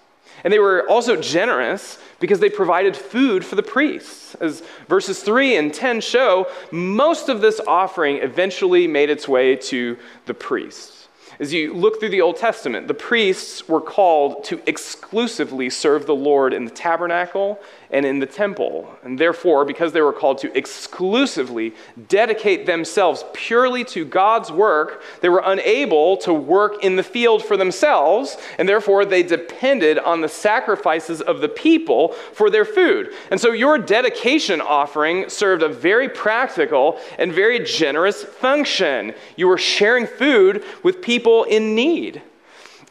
And 0.44 0.52
they 0.52 0.58
were 0.58 0.86
also 0.86 1.16
generous 1.16 1.98
because 2.18 2.40
they 2.40 2.50
provided 2.50 2.94
food 2.94 3.42
for 3.42 3.56
the 3.56 3.62
priests. 3.62 4.34
As 4.34 4.62
verses 4.86 5.22
3 5.22 5.56
and 5.56 5.72
10 5.72 6.02
show, 6.02 6.46
most 6.70 7.30
of 7.30 7.40
this 7.40 7.58
offering 7.66 8.18
eventually 8.18 8.86
made 8.86 9.08
its 9.08 9.26
way 9.26 9.56
to 9.56 9.96
the 10.26 10.34
priests. 10.34 11.08
As 11.38 11.54
you 11.54 11.72
look 11.72 12.00
through 12.00 12.10
the 12.10 12.20
Old 12.20 12.36
Testament, 12.36 12.86
the 12.86 12.92
priests 12.92 13.66
were 13.66 13.80
called 13.80 14.44
to 14.44 14.60
exclusively 14.66 15.70
serve 15.70 16.04
the 16.04 16.14
Lord 16.14 16.52
in 16.52 16.66
the 16.66 16.70
tabernacle 16.70 17.58
and 17.90 18.06
in 18.06 18.18
the 18.18 18.26
temple. 18.26 18.88
And 19.02 19.18
therefore, 19.18 19.64
because 19.64 19.92
they 19.92 20.00
were 20.00 20.12
called 20.12 20.38
to 20.38 20.56
exclusively 20.56 21.74
dedicate 22.08 22.66
themselves 22.66 23.24
purely 23.32 23.84
to 23.84 24.04
God's 24.04 24.52
work, 24.52 25.02
they 25.20 25.28
were 25.28 25.42
unable 25.44 26.16
to 26.18 26.32
work 26.32 26.84
in 26.84 26.96
the 26.96 27.02
field 27.02 27.44
for 27.44 27.56
themselves, 27.56 28.36
and 28.58 28.68
therefore 28.68 29.04
they 29.04 29.22
depended 29.22 29.98
on 29.98 30.20
the 30.20 30.28
sacrifices 30.28 31.20
of 31.20 31.40
the 31.40 31.48
people 31.48 32.12
for 32.32 32.50
their 32.50 32.64
food. 32.64 33.12
And 33.30 33.40
so 33.40 33.52
your 33.52 33.78
dedication 33.78 34.60
offering 34.60 35.28
served 35.28 35.62
a 35.62 35.68
very 35.68 36.08
practical 36.08 36.98
and 37.18 37.32
very 37.32 37.60
generous 37.60 38.22
function. 38.22 39.14
You 39.36 39.48
were 39.48 39.58
sharing 39.58 40.06
food 40.06 40.64
with 40.82 41.02
people 41.02 41.44
in 41.44 41.74
need. 41.74 42.22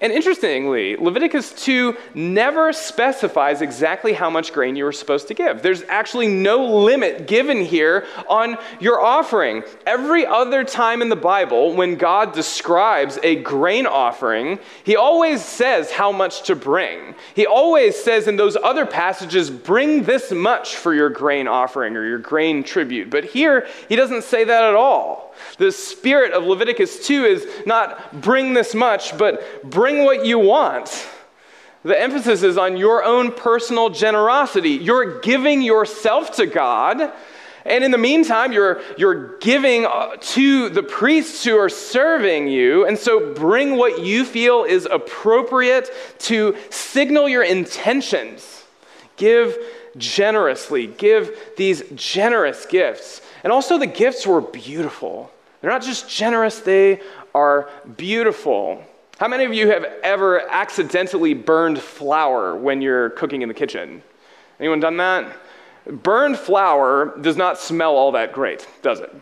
And 0.02 0.14
interestingly, 0.14 0.96
Leviticus 0.96 1.52
2 1.52 1.96
never 2.14 2.72
specifies 2.72 3.62
exactly 3.62 4.14
how 4.14 4.30
much 4.30 4.54
grain 4.54 4.78
you 4.78 4.86
were 4.86 4.94
supposed 4.94 5.28
to 5.28 5.34
give. 5.34 5.62
There's 5.62 5.84
actually 5.84 6.28
no 6.28 6.64
limit 6.64 7.28
given 7.28 7.60
here 7.60 8.06
on 8.30 8.58
your 8.80 9.02
offering. 9.02 9.64
Every 9.86 10.26
other 10.26 10.64
time 10.64 11.02
in 11.02 11.10
the 11.10 11.18
Bible, 11.18 11.74
when 11.74 11.96
God 11.96 12.34
describes 12.34 13.20
a 13.24 13.36
grain 13.38 13.86
offering, 13.86 14.60
he 14.86 14.96
always 14.96 15.44
says 15.44 15.92
how 15.92 16.14
much 16.14 16.44
to 16.44 16.56
bring. 16.56 17.14
He 17.36 17.46
always 17.46 17.98
says 17.98 18.30
in 18.30 18.38
those 18.38 18.56
other 18.56 18.86
passages, 18.86 19.50
bring 19.50 20.04
this 20.04 20.32
much 20.32 20.78
for 20.78 20.94
your 20.94 21.10
grain 21.10 21.48
offering 21.48 21.98
or 21.98 22.06
your 22.06 22.20
grain 22.20 22.64
tribute. 22.64 23.10
But 23.10 23.26
here, 23.26 23.68
he 23.90 23.98
doesn't 23.98 24.24
say 24.24 24.46
that 24.46 24.64
at 24.64 24.76
all. 24.76 25.29
The 25.58 25.72
spirit 25.72 26.34
of 26.34 26.44
Leviticus 26.44 27.06
2 27.06 27.26
is 27.26 27.48
not 27.66 28.22
bring 28.22 28.54
this 28.54 28.74
much, 28.74 29.18
but 29.18 29.70
bring 29.70 30.04
what 30.04 30.26
you 30.26 30.40
want. 30.40 31.08
The 31.84 32.00
emphasis 32.00 32.44
is 32.44 32.58
on 32.58 32.76
your 32.76 33.04
own 33.04 33.32
personal 33.32 33.90
generosity. 33.90 34.72
You're 34.72 35.22
giving 35.22 35.62
yourself 35.62 36.36
to 36.36 36.46
God. 36.46 37.14
And 37.66 37.84
in 37.84 37.92
the 37.92 37.98
meantime, 37.98 38.52
you're, 38.52 38.82
you're 38.98 39.38
giving 39.40 39.86
uh, 39.86 40.16
to 40.20 40.70
the 40.70 40.84
priests 40.84 41.44
who 41.44 41.58
are 41.58 41.70
serving 41.70 42.48
you. 42.48 42.86
And 42.86 42.98
so 42.98 43.34
bring 43.34 43.78
what 43.78 44.04
you 44.04 44.26
feel 44.26 44.64
is 44.64 44.88
appropriate 44.90 45.90
to 46.20 46.58
signal 46.70 47.30
your 47.30 47.44
intentions. 47.44 48.64
Give 49.18 49.58
generously. 49.98 50.88
Give 50.88 51.38
these 51.58 51.84
generous 51.96 52.66
gifts. 52.66 53.22
And 53.44 53.54
also, 53.54 53.78
the 53.78 53.88
gifts 53.88 54.28
were 54.28 54.42
beautiful. 54.42 55.32
They're 55.62 55.72
not 55.72 55.84
just 55.84 56.10
generous, 56.10 56.60
they 56.60 57.02
are 57.36 57.70
beautiful. 57.98 58.84
How 59.20 59.28
many 59.28 59.44
of 59.44 59.54
you 59.54 59.70
have 59.70 59.84
ever 60.04 60.50
accidentally 60.50 61.34
burned 61.34 61.80
flour 61.80 62.56
when 62.56 62.82
you're 62.82 63.10
cooking 63.12 63.42
in 63.42 63.50
the 63.50 63.54
kitchen? 63.54 64.02
Anyone 64.60 64.80
done 64.80 64.98
that? 64.98 65.38
Burned 65.86 66.38
flour 66.38 67.18
does 67.20 67.36
not 67.36 67.58
smell 67.58 67.96
all 67.96 68.14
that 68.14 68.32
great, 68.32 68.68
does 68.82 69.02
it? 69.02 69.14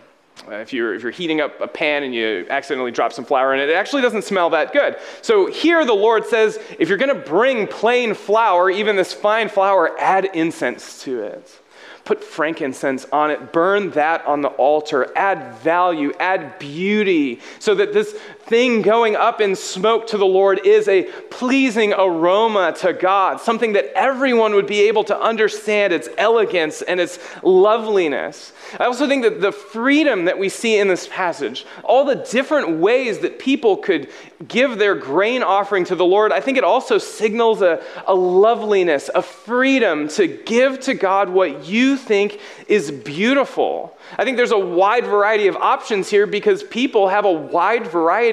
If, 0.50 0.72
you're, 0.72 0.94
if 0.94 1.02
you're 1.02 1.12
heating 1.12 1.42
up 1.42 1.60
a 1.60 1.68
pan 1.68 2.04
and 2.04 2.14
you 2.14 2.46
accidentally 2.50 2.92
drop 2.92 3.12
some 3.12 3.26
flour 3.26 3.56
in 3.56 3.60
it, 3.60 3.70
it 3.70 3.74
actually 3.74 4.04
doesn't 4.04 4.24
smell 4.24 4.52
that 4.52 4.72
good. 4.72 4.98
So 5.24 5.48
here 5.48 5.84
the 5.84 5.94
Lord 5.94 6.26
says 6.26 6.60
if 6.78 6.90
you're 6.90 7.00
going 7.00 7.14
to 7.14 7.28
bring 7.28 7.66
plain 7.66 8.14
flour, 8.14 8.70
even 8.70 8.96
this 8.96 9.14
fine 9.14 9.50
flour, 9.50 10.00
add 10.00 10.26
incense 10.34 11.02
to 11.04 11.22
it 11.22 11.60
put 12.08 12.24
frankincense 12.24 13.06
on 13.12 13.30
it, 13.30 13.52
burn 13.52 13.90
that 13.90 14.26
on 14.26 14.40
the 14.40 14.48
altar, 14.48 15.12
add 15.18 15.54
value, 15.56 16.14
add 16.22 16.58
beauty, 16.58 17.42
so 17.60 17.76
that 17.76 17.92
this 17.92 18.18
thing 18.48 18.82
going 18.82 19.16
up 19.16 19.42
in 19.42 19.56
smoke 19.56 20.08
to 20.08 20.18
the 20.18 20.26
Lord 20.26 20.66
is 20.66 20.88
a 20.88 21.04
pleasing 21.30 21.94
aroma 21.94 22.74
to 22.80 22.94
God, 22.94 23.42
something 23.42 23.74
that 23.74 23.92
everyone 23.96 24.54
would 24.56 24.68
be 24.68 24.88
able 24.88 25.04
to 25.06 25.20
understand 25.20 25.94
its 25.94 26.08
elegance 26.18 26.82
and 26.82 27.00
its 27.00 27.20
loveliness. 27.44 28.54
I 28.80 28.86
also 28.86 29.08
think 29.08 29.24
that 29.24 29.42
the 29.42 29.52
freedom 29.52 30.26
that 30.26 30.40
we 30.40 30.50
see 30.50 30.78
in 30.78 30.88
this 30.88 31.08
passage, 31.08 31.66
all 31.84 32.06
the 32.06 32.16
different 32.16 32.80
ways 32.80 33.20
that 33.20 33.40
people 33.40 33.78
could 33.78 34.10
give 34.48 34.78
their 34.78 34.96
grain 34.96 35.44
offering 35.44 35.84
to 35.86 35.96
the 35.96 36.06
Lord, 36.06 36.32
I 36.32 36.40
think 36.40 36.58
it 36.58 36.64
also 36.64 36.98
signals 36.98 37.62
a, 37.62 37.84
a 38.06 38.16
loveliness, 38.16 39.10
a 39.14 39.22
freedom 39.22 40.08
to 40.10 40.28
give 40.28 40.80
to 40.82 40.94
God 40.94 41.30
what 41.30 41.66
you 41.66 41.98
think 41.98 42.40
is 42.68 42.92
beautiful. 42.92 43.98
I 44.18 44.24
think 44.24 44.38
there's 44.38 44.52
a 44.52 44.60
wide 44.60 45.06
variety 45.06 45.48
of 45.48 45.56
options 45.56 46.10
here 46.10 46.28
because 46.28 46.64
people 46.64 47.08
have 47.10 47.26
a 47.26 47.32
wide 47.32 47.88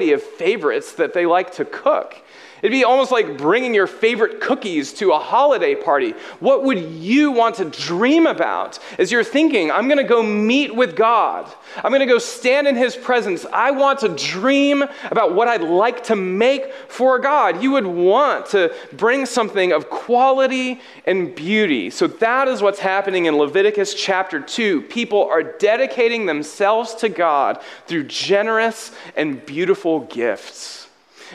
variety 0.05 0.13
of 0.13 0.23
favorites 0.23 0.93
that 0.95 1.15
they 1.15 1.27
like 1.27 1.53
to 1.55 1.65
cook. 1.65 2.17
It'd 2.65 2.73
be 2.73 2.83
almost 2.83 3.13
like 3.13 3.37
bringing 3.37 3.75
your 3.75 3.87
favorite 3.87 4.41
cookies 4.41 4.95
to 4.95 5.13
a 5.13 5.19
holiday 5.19 5.75
party. 5.75 6.13
What 6.41 6.65
would 6.65 6.79
you 6.79 7.31
want 7.31 7.57
to 7.57 7.67
dream 7.67 8.27
about 8.27 8.79
as 8.99 9.13
you're 9.13 9.23
thinking, 9.23 9.71
I'm 9.71 9.87
going 9.87 9.99
to 9.99 10.03
go 10.03 10.23
meet 10.23 10.75
with 10.75 10.97
God? 10.97 11.53
I'm 11.77 11.91
going 11.91 12.01
to 12.01 12.07
go 12.07 12.17
stand 12.17 12.67
in 12.67 12.75
His 12.75 12.97
presence. 12.97 13.45
I 13.53 13.71
want 13.73 13.99
to 13.99 14.09
dream 14.09 14.83
about 15.11 15.35
what 15.35 15.47
I'd 15.47 15.61
like 15.61 16.05
to 16.05 16.17
make 16.17 16.73
for 16.89 17.19
God. 17.19 17.63
You 17.63 17.73
would 17.73 17.87
want 17.87 18.47
to 18.47 18.75
bring 18.95 19.27
something 19.27 19.73
of 19.73 19.91
quality 19.91 20.81
and 21.05 21.35
beauty. 21.35 21.91
So 21.91 22.07
that 22.07 22.49
is 22.49 22.63
what's 22.63 22.79
happening 22.79 23.27
in 23.27 23.37
Leviticus 23.37 23.93
chapter 23.93 24.41
2. 24.41 24.81
People 24.85 25.27
are 25.27 25.43
dedicating 25.43 26.25
themselves 26.25 26.95
to 26.95 27.11
God 27.11 27.61
through 27.87 28.05
generous 28.05 28.91
and 29.17 29.45
beautiful 29.45 30.01
gifts. 30.01 30.84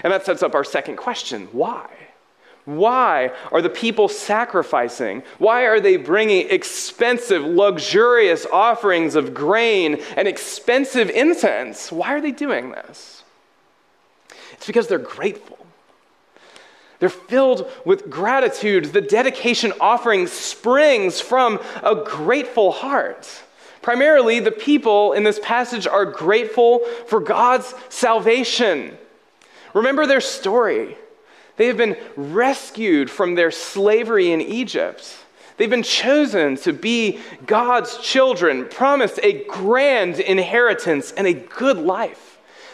And 0.03 0.13
that 0.13 0.25
sets 0.25 0.43
up 0.43 0.55
our 0.55 0.63
second 0.63 0.97
question 0.97 1.47
why? 1.51 1.89
Why 2.65 3.31
are 3.51 3.63
the 3.63 3.69
people 3.69 4.07
sacrificing? 4.07 5.23
Why 5.39 5.63
are 5.63 5.79
they 5.79 5.97
bringing 5.97 6.49
expensive, 6.49 7.43
luxurious 7.43 8.45
offerings 8.45 9.15
of 9.15 9.33
grain 9.33 10.03
and 10.15 10.27
expensive 10.27 11.09
incense? 11.09 11.91
Why 11.91 12.13
are 12.13 12.21
they 12.21 12.31
doing 12.31 12.71
this? 12.71 13.23
It's 14.53 14.67
because 14.67 14.87
they're 14.87 14.99
grateful. 14.99 15.57
They're 16.99 17.09
filled 17.09 17.71
with 17.85 18.09
gratitude. 18.09 18.85
The 18.85 19.01
dedication 19.01 19.73
offering 19.79 20.27
springs 20.27 21.21
from 21.21 21.59
a 21.81 21.95
grateful 21.95 22.71
heart. 22.71 23.27
Primarily, 23.81 24.41
the 24.41 24.51
people 24.51 25.13
in 25.13 25.23
this 25.23 25.39
passage 25.41 25.87
are 25.87 26.05
grateful 26.05 26.81
for 27.07 27.21
God's 27.21 27.73
salvation. 27.87 28.97
Remember 29.73 30.05
their 30.05 30.21
story. 30.21 30.97
They 31.57 31.67
have 31.67 31.77
been 31.77 31.97
rescued 32.15 33.09
from 33.09 33.35
their 33.35 33.51
slavery 33.51 34.31
in 34.31 34.41
Egypt. 34.41 35.15
They've 35.57 35.69
been 35.69 35.83
chosen 35.83 36.55
to 36.57 36.71
be 36.71 37.19
God's 37.45 37.97
children, 37.97 38.67
promised 38.69 39.19
a 39.21 39.43
grand 39.45 40.19
inheritance 40.19 41.11
and 41.11 41.27
a 41.27 41.33
good 41.33 41.77
life. 41.77 42.29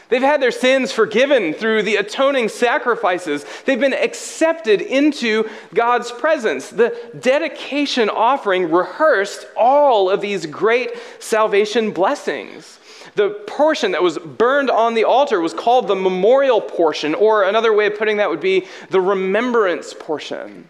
They've 0.10 0.22
had 0.22 0.40
their 0.40 0.52
sins 0.52 0.92
forgiven 0.92 1.54
through 1.54 1.82
the 1.82 1.96
atoning 1.96 2.50
sacrifices. 2.50 3.44
They've 3.66 3.80
been 3.80 3.94
accepted 3.94 4.82
into 4.82 5.50
God's 5.74 6.12
presence. 6.12 6.70
The 6.70 6.96
dedication 7.20 8.10
offering 8.10 8.72
rehearsed 8.72 9.48
all 9.58 10.12
of 10.12 10.22
these 10.22 10.46
great 10.46 10.92
salvation 11.18 11.90
blessings. 11.90 12.80
The 13.16 13.30
portion 13.48 13.92
that 13.92 14.04
was 14.04 14.18
burned 14.18 14.70
on 14.70 14.94
the 14.94 15.06
altar 15.06 15.40
was 15.40 15.54
called 15.54 15.88
the 15.88 15.96
memorial 15.96 16.60
portion, 16.60 17.16
or 17.16 17.44
another 17.44 17.74
way 17.74 17.88
of 17.88 17.98
putting 17.98 18.18
that 18.18 18.30
would 18.30 18.42
be 18.42 18.68
the 18.90 19.02
remembrance 19.02 19.94
portion. 19.94 20.70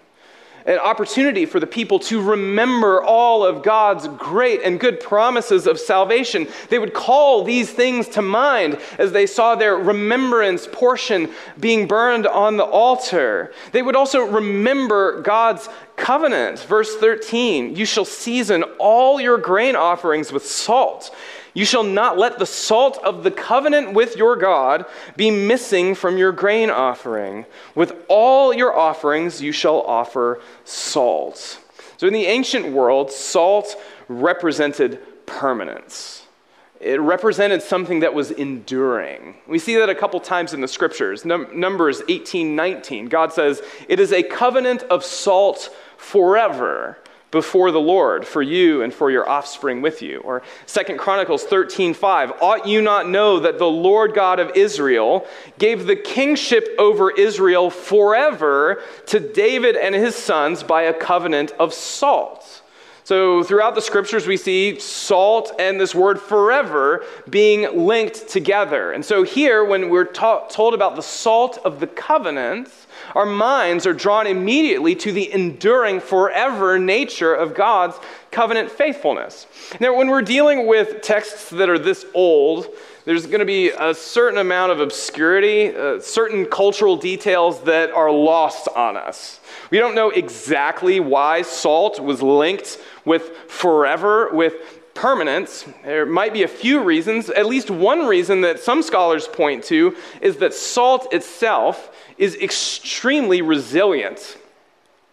an 0.67 0.79
opportunity 0.79 1.45
for 1.45 1.59
the 1.59 1.67
people 1.67 1.99
to 1.99 2.19
remember 2.19 3.03
all 3.03 3.45
of 3.45 3.61
God's 3.61 4.07
great 4.17 4.63
and 4.63 4.79
good 4.79 4.99
promises 4.99 5.67
of 5.67 5.79
salvation. 5.79 6.47
They 6.69 6.79
would 6.79 6.91
call 6.91 7.43
these 7.43 7.69
things 7.69 8.07
to 8.09 8.23
mind 8.23 8.79
as 8.97 9.11
they 9.11 9.27
saw 9.27 9.53
their 9.53 9.75
remembrance 9.75 10.67
portion 10.71 11.29
being 11.59 11.87
burned 11.87 12.25
on 12.25 12.57
the 12.57 12.63
altar. 12.63 13.53
They 13.73 13.83
would 13.83 13.95
also 13.95 14.21
remember 14.21 15.21
God's 15.21 15.69
covenant. 15.97 16.59
Verse 16.61 16.95
13 16.95 17.75
You 17.75 17.85
shall 17.85 18.05
season 18.05 18.63
all 18.79 19.21
your 19.21 19.37
grain 19.37 19.75
offerings 19.75 20.31
with 20.31 20.47
salt. 20.47 21.15
You 21.55 21.63
shall 21.63 21.83
not 21.83 22.17
let 22.17 22.37
the 22.37 22.45
salt 22.45 22.99
of 23.01 23.23
the 23.23 23.31
covenant 23.31 23.93
with 23.93 24.17
your 24.17 24.35
God 24.35 24.85
be 25.15 25.31
missing 25.31 25.95
from 25.95 26.17
your 26.17 26.33
grain 26.33 26.69
offering. 26.69 27.45
With 27.73 27.95
all 28.09 28.53
your 28.53 28.77
offerings, 28.77 29.41
you 29.41 29.53
shall 29.53 29.81
offer 29.81 30.41
salt. 30.65 31.61
So, 31.97 32.07
in 32.07 32.13
the 32.13 32.25
ancient 32.25 32.73
world, 32.73 33.09
salt 33.09 33.81
represented 34.09 34.99
permanence. 35.25 36.25
It 36.81 36.99
represented 36.99 37.61
something 37.61 38.01
that 38.01 38.13
was 38.13 38.31
enduring. 38.31 39.35
We 39.47 39.57
see 39.57 39.77
that 39.77 39.89
a 39.89 39.95
couple 39.95 40.19
times 40.19 40.53
in 40.53 40.59
the 40.59 40.67
scriptures. 40.67 41.23
Num- 41.23 41.57
Numbers 41.57 42.01
18 42.09 42.53
19, 42.53 43.05
God 43.05 43.31
says, 43.31 43.61
It 43.87 44.01
is 44.01 44.11
a 44.11 44.23
covenant 44.23 44.83
of 44.83 45.05
salt 45.05 45.73
forever 45.95 46.99
before 47.35 47.69
the 47.69 47.81
Lord 47.81 48.25
for 48.25 48.41
you 48.41 48.81
and 48.81 48.93
for 48.93 49.11
your 49.11 49.27
offspring 49.27 49.81
with 49.81 50.01
you. 50.01 50.19
Or 50.19 50.41
Second 50.65 50.97
Chronicles 50.99 51.43
13:5, 51.43 52.31
ought 52.41 52.65
you 52.65 52.81
not 52.81 53.09
know 53.09 53.39
that 53.39 53.59
the 53.59 53.69
Lord 53.69 54.13
God 54.13 54.39
of 54.39 54.55
Israel 54.55 55.27
gave 55.59 55.85
the 55.85 55.97
kingship 55.97 56.73
over 56.79 57.11
Israel 57.11 57.69
forever 57.69 58.81
to 59.07 59.19
David 59.19 59.75
and 59.75 59.93
his 59.93 60.15
sons 60.15 60.63
by 60.63 60.83
a 60.83 60.93
covenant 60.93 61.51
of 61.59 61.73
salt. 61.73 62.61
So, 63.03 63.43
throughout 63.43 63.75
the 63.75 63.81
scriptures, 63.81 64.25
we 64.25 64.37
see 64.37 64.79
salt 64.79 65.51
and 65.59 65.77
this 65.79 65.93
word 65.93 66.21
forever 66.21 67.03
being 67.29 67.85
linked 67.85 68.29
together. 68.29 68.93
And 68.93 69.03
so, 69.03 69.23
here, 69.23 69.65
when 69.65 69.89
we're 69.89 70.05
ta- 70.05 70.47
told 70.47 70.73
about 70.73 70.95
the 70.95 71.03
salt 71.03 71.59
of 71.65 71.81
the 71.81 71.87
covenant, 71.87 72.69
our 73.15 73.25
minds 73.25 73.87
are 73.87 73.93
drawn 73.93 74.27
immediately 74.27 74.93
to 74.95 75.11
the 75.11 75.31
enduring, 75.31 76.01
forever 76.01 76.77
nature 76.77 77.33
of 77.33 77.55
God's 77.55 77.97
covenant 78.29 78.69
faithfulness. 78.69 79.47
Now, 79.79 79.95
when 79.95 80.09
we're 80.09 80.21
dealing 80.21 80.67
with 80.67 81.01
texts 81.01 81.49
that 81.51 81.69
are 81.69 81.79
this 81.79 82.05
old, 82.13 82.67
there's 83.05 83.25
going 83.25 83.39
to 83.39 83.45
be 83.45 83.69
a 83.69 83.93
certain 83.93 84.39
amount 84.39 84.73
of 84.73 84.81
obscurity, 84.81 85.73
uh, 85.73 86.01
certain 86.01 86.45
cultural 86.45 86.97
details 86.97 87.61
that 87.63 87.91
are 87.91 88.11
lost 88.11 88.67
on 88.75 88.97
us. 88.97 89.39
We 89.71 89.77
don't 89.77 89.95
know 89.95 90.09
exactly 90.09 90.99
why 90.99 91.43
salt 91.43 91.99
was 91.99 92.21
linked 92.21 92.79
with 93.05 93.29
forever, 93.47 94.29
with 94.33 94.81
permanence. 94.95 95.65
There 95.83 96.05
might 96.07 96.33
be 96.33 96.41
a 96.41 96.47
few 96.47 96.81
reasons. 96.81 97.29
At 97.29 97.45
least 97.45 97.69
one 97.69 98.07
reason 98.07 98.41
that 98.41 98.59
some 98.59 98.81
scholars 98.81 99.27
point 99.27 99.63
to 99.65 99.95
is 100.21 100.37
that 100.37 100.55
salt 100.55 101.13
itself 101.13 101.95
is 102.17 102.35
extremely 102.37 103.43
resilient. 103.43 104.37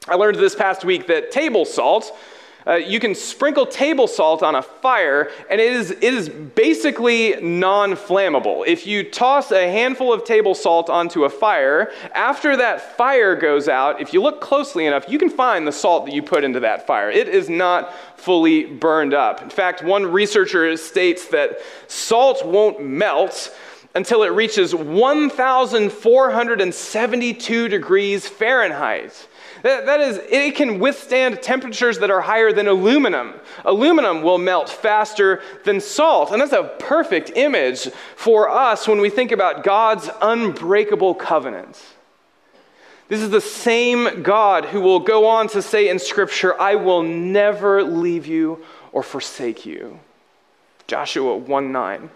I 0.08 0.14
learned 0.14 0.38
this 0.38 0.54
past 0.54 0.84
week 0.84 1.06
that 1.08 1.30
table 1.30 1.64
salt, 1.64 2.16
uh, 2.66 2.74
you 2.74 3.00
can 3.00 3.14
sprinkle 3.14 3.66
table 3.66 4.06
salt 4.06 4.42
on 4.42 4.54
a 4.54 4.62
fire, 4.62 5.30
and 5.50 5.60
it 5.60 5.72
is, 5.72 5.90
it 5.90 6.02
is 6.02 6.28
basically 6.28 7.36
non 7.40 7.92
flammable. 7.92 8.66
If 8.66 8.86
you 8.86 9.08
toss 9.08 9.50
a 9.50 9.70
handful 9.70 10.12
of 10.12 10.24
table 10.24 10.54
salt 10.54 10.88
onto 10.88 11.24
a 11.24 11.30
fire, 11.30 11.90
after 12.14 12.56
that 12.56 12.96
fire 12.96 13.34
goes 13.34 13.68
out, 13.68 14.00
if 14.00 14.12
you 14.12 14.22
look 14.22 14.40
closely 14.40 14.86
enough, 14.86 15.08
you 15.08 15.18
can 15.18 15.30
find 15.30 15.66
the 15.66 15.72
salt 15.72 16.06
that 16.06 16.14
you 16.14 16.22
put 16.22 16.44
into 16.44 16.60
that 16.60 16.86
fire. 16.86 17.10
It 17.10 17.28
is 17.28 17.48
not 17.48 17.94
fully 18.16 18.64
burned 18.64 19.14
up. 19.14 19.42
In 19.42 19.50
fact, 19.50 19.82
one 19.82 20.06
researcher 20.06 20.76
states 20.76 21.26
that 21.28 21.58
salt 21.88 22.46
won't 22.46 22.84
melt 22.84 23.52
until 23.94 24.22
it 24.22 24.28
reaches 24.28 24.74
1,472 24.74 27.68
degrees 27.68 28.26
Fahrenheit. 28.26 29.28
That, 29.62 29.86
that 29.86 30.00
is, 30.00 30.18
it 30.28 30.56
can 30.56 30.80
withstand 30.80 31.40
temperatures 31.40 31.98
that 32.00 32.10
are 32.10 32.20
higher 32.20 32.52
than 32.52 32.66
aluminum. 32.66 33.34
Aluminum 33.64 34.22
will 34.22 34.38
melt 34.38 34.68
faster 34.68 35.40
than 35.64 35.80
salt. 35.80 36.32
And 36.32 36.40
that's 36.40 36.52
a 36.52 36.74
perfect 36.78 37.32
image 37.36 37.88
for 38.16 38.50
us 38.50 38.88
when 38.88 39.00
we 39.00 39.08
think 39.08 39.30
about 39.30 39.62
God's 39.62 40.10
unbreakable 40.20 41.14
covenant. 41.14 41.80
This 43.08 43.20
is 43.20 43.30
the 43.30 43.40
same 43.40 44.22
God 44.22 44.64
who 44.64 44.80
will 44.80 45.00
go 45.00 45.26
on 45.26 45.46
to 45.48 45.62
say 45.62 45.88
in 45.88 45.98
Scripture, 45.98 46.58
I 46.60 46.76
will 46.76 47.02
never 47.02 47.82
leave 47.82 48.26
you 48.26 48.64
or 48.90 49.02
forsake 49.02 49.66
you. 49.66 50.00
Joshua 50.86 51.36
1 51.36 51.72
9. 51.72 52.10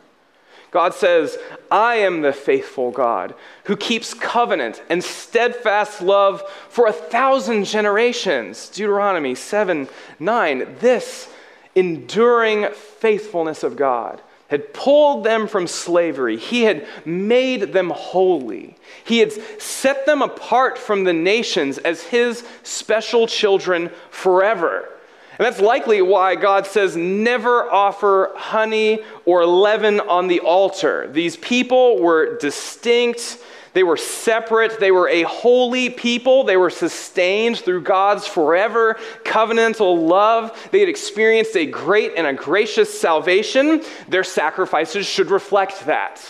God 0.77 0.93
says, 0.93 1.39
I 1.71 1.95
am 1.95 2.21
the 2.21 2.35
faithful 2.35 2.91
God 2.91 3.35
who 3.65 3.79
keeps 3.79 4.13
covenant 4.13 4.83
and 4.91 5.03
steadfast 5.03 6.03
love 6.03 6.43
for 6.69 6.87
a 6.87 6.93
thousand 6.93 7.65
generations. 7.65 8.69
Deuteronomy 8.69 9.35
7 9.35 9.89
9. 10.19 10.77
This 10.79 11.31
enduring 11.75 12.69
faithfulness 12.75 13.63
of 13.63 13.75
God 13.75 14.21
had 14.49 14.75
pulled 14.75 15.25
them 15.25 15.49
from 15.49 15.67
slavery. 15.67 16.37
He 16.37 16.65
had 16.65 16.87
made 17.07 17.73
them 17.73 17.89
holy. 17.89 18.77
He 19.03 19.21
had 19.21 19.33
set 19.59 20.05
them 20.05 20.21
apart 20.21 20.77
from 20.77 21.05
the 21.05 21.15
nations 21.15 21.79
as 21.79 22.03
his 22.03 22.47
special 22.65 23.27
children 23.27 23.91
forever. 24.11 24.91
And 25.39 25.45
that's 25.45 25.61
likely 25.61 26.01
why 26.01 26.35
God 26.35 26.67
says, 26.67 26.97
never 26.97 27.71
offer 27.71 28.33
honey 28.37 29.03
or 29.27 29.45
leaven 29.45 30.01
on 30.01 30.29
the 30.29 30.41
altar. 30.41 31.09
These 31.13 31.37
people 31.37 32.01
were 32.01 32.39
distinct, 32.39 33.39
they 33.75 33.83
were 33.83 33.99
separate, 33.99 34.81
they 34.81 34.91
were 34.91 35.11
a 35.11 35.25
holy 35.25 35.91
people, 35.91 36.45
they 36.45 36.57
were 36.57 36.71
sustained 36.71 37.59
through 37.59 37.83
God's 37.83 38.27
forever 38.27 38.97
covenantal 39.25 40.09
love. 40.09 40.69
They 40.73 40.81
had 40.81 40.89
experienced 40.89 41.55
a 41.55 41.67
great 41.67 42.15
and 42.17 42.27
a 42.27 42.33
gracious 42.33 42.99
salvation. 42.99 43.83
Their 44.09 44.25
sacrifices 44.25 45.07
should 45.07 45.31
reflect 45.31 45.85
that. 45.85 46.27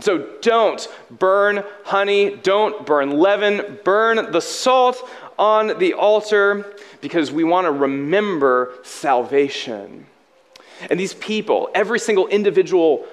So 0.00 0.26
don't 0.40 0.86
burn 1.10 1.62
honey, 1.84 2.36
don't 2.36 2.86
burn 2.86 3.10
leaven, 3.10 3.78
burn 3.84 4.32
the 4.32 4.40
salt 4.40 5.06
on 5.38 5.78
the 5.78 5.94
altar 5.94 6.76
because 7.06 7.30
we 7.30 7.44
want 7.44 7.66
to 7.66 7.70
remember 7.70 8.72
salvation. 8.82 10.06
And 10.90 10.98
these 10.98 11.14
people, 11.14 11.70
every 11.72 12.00
single 12.00 12.26
individual 12.26 13.06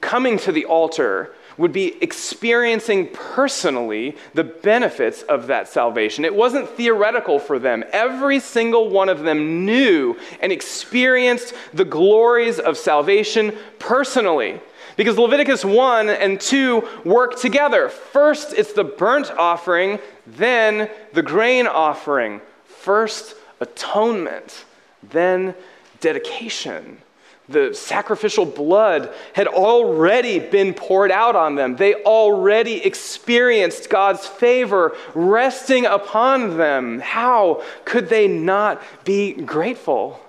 coming 0.00 0.38
to 0.38 0.52
the 0.52 0.64
altar, 0.66 1.34
would 1.58 1.72
be 1.72 2.00
experiencing 2.00 3.08
personally 3.08 4.16
the 4.32 4.44
benefits 4.44 5.22
of 5.22 5.48
that 5.48 5.66
salvation. 5.66 6.24
It 6.24 6.32
wasn't 6.32 6.68
theoretical 6.68 7.40
for 7.40 7.58
them. 7.58 7.82
Every 7.90 8.38
single 8.38 8.88
one 8.90 9.08
of 9.08 9.24
them 9.24 9.66
knew 9.66 10.16
and 10.40 10.52
experienced 10.52 11.52
the 11.74 11.84
glories 11.84 12.60
of 12.60 12.76
salvation 12.78 13.56
personally. 13.80 14.60
Because 14.96 15.18
Leviticus 15.18 15.64
1 15.64 16.10
and 16.10 16.40
2 16.40 16.88
work 17.04 17.40
together. 17.40 17.88
First, 17.88 18.52
it's 18.52 18.72
the 18.72 18.84
burnt 18.84 19.32
offering, 19.32 19.98
then 20.28 20.88
the 21.12 21.22
grain 21.22 21.66
offering. 21.66 22.40
First, 22.82 23.36
atonement, 23.60 24.64
then 25.04 25.54
dedication. 26.00 26.98
The 27.48 27.74
sacrificial 27.74 28.44
blood 28.44 29.14
had 29.34 29.46
already 29.46 30.40
been 30.40 30.74
poured 30.74 31.12
out 31.12 31.36
on 31.36 31.54
them. 31.54 31.76
They 31.76 31.94
already 32.02 32.84
experienced 32.84 33.88
God's 33.88 34.26
favor 34.26 34.96
resting 35.14 35.86
upon 35.86 36.56
them. 36.56 36.98
How 36.98 37.62
could 37.84 38.08
they 38.08 38.26
not 38.26 38.82
be 39.04 39.32
grateful? 39.32 40.20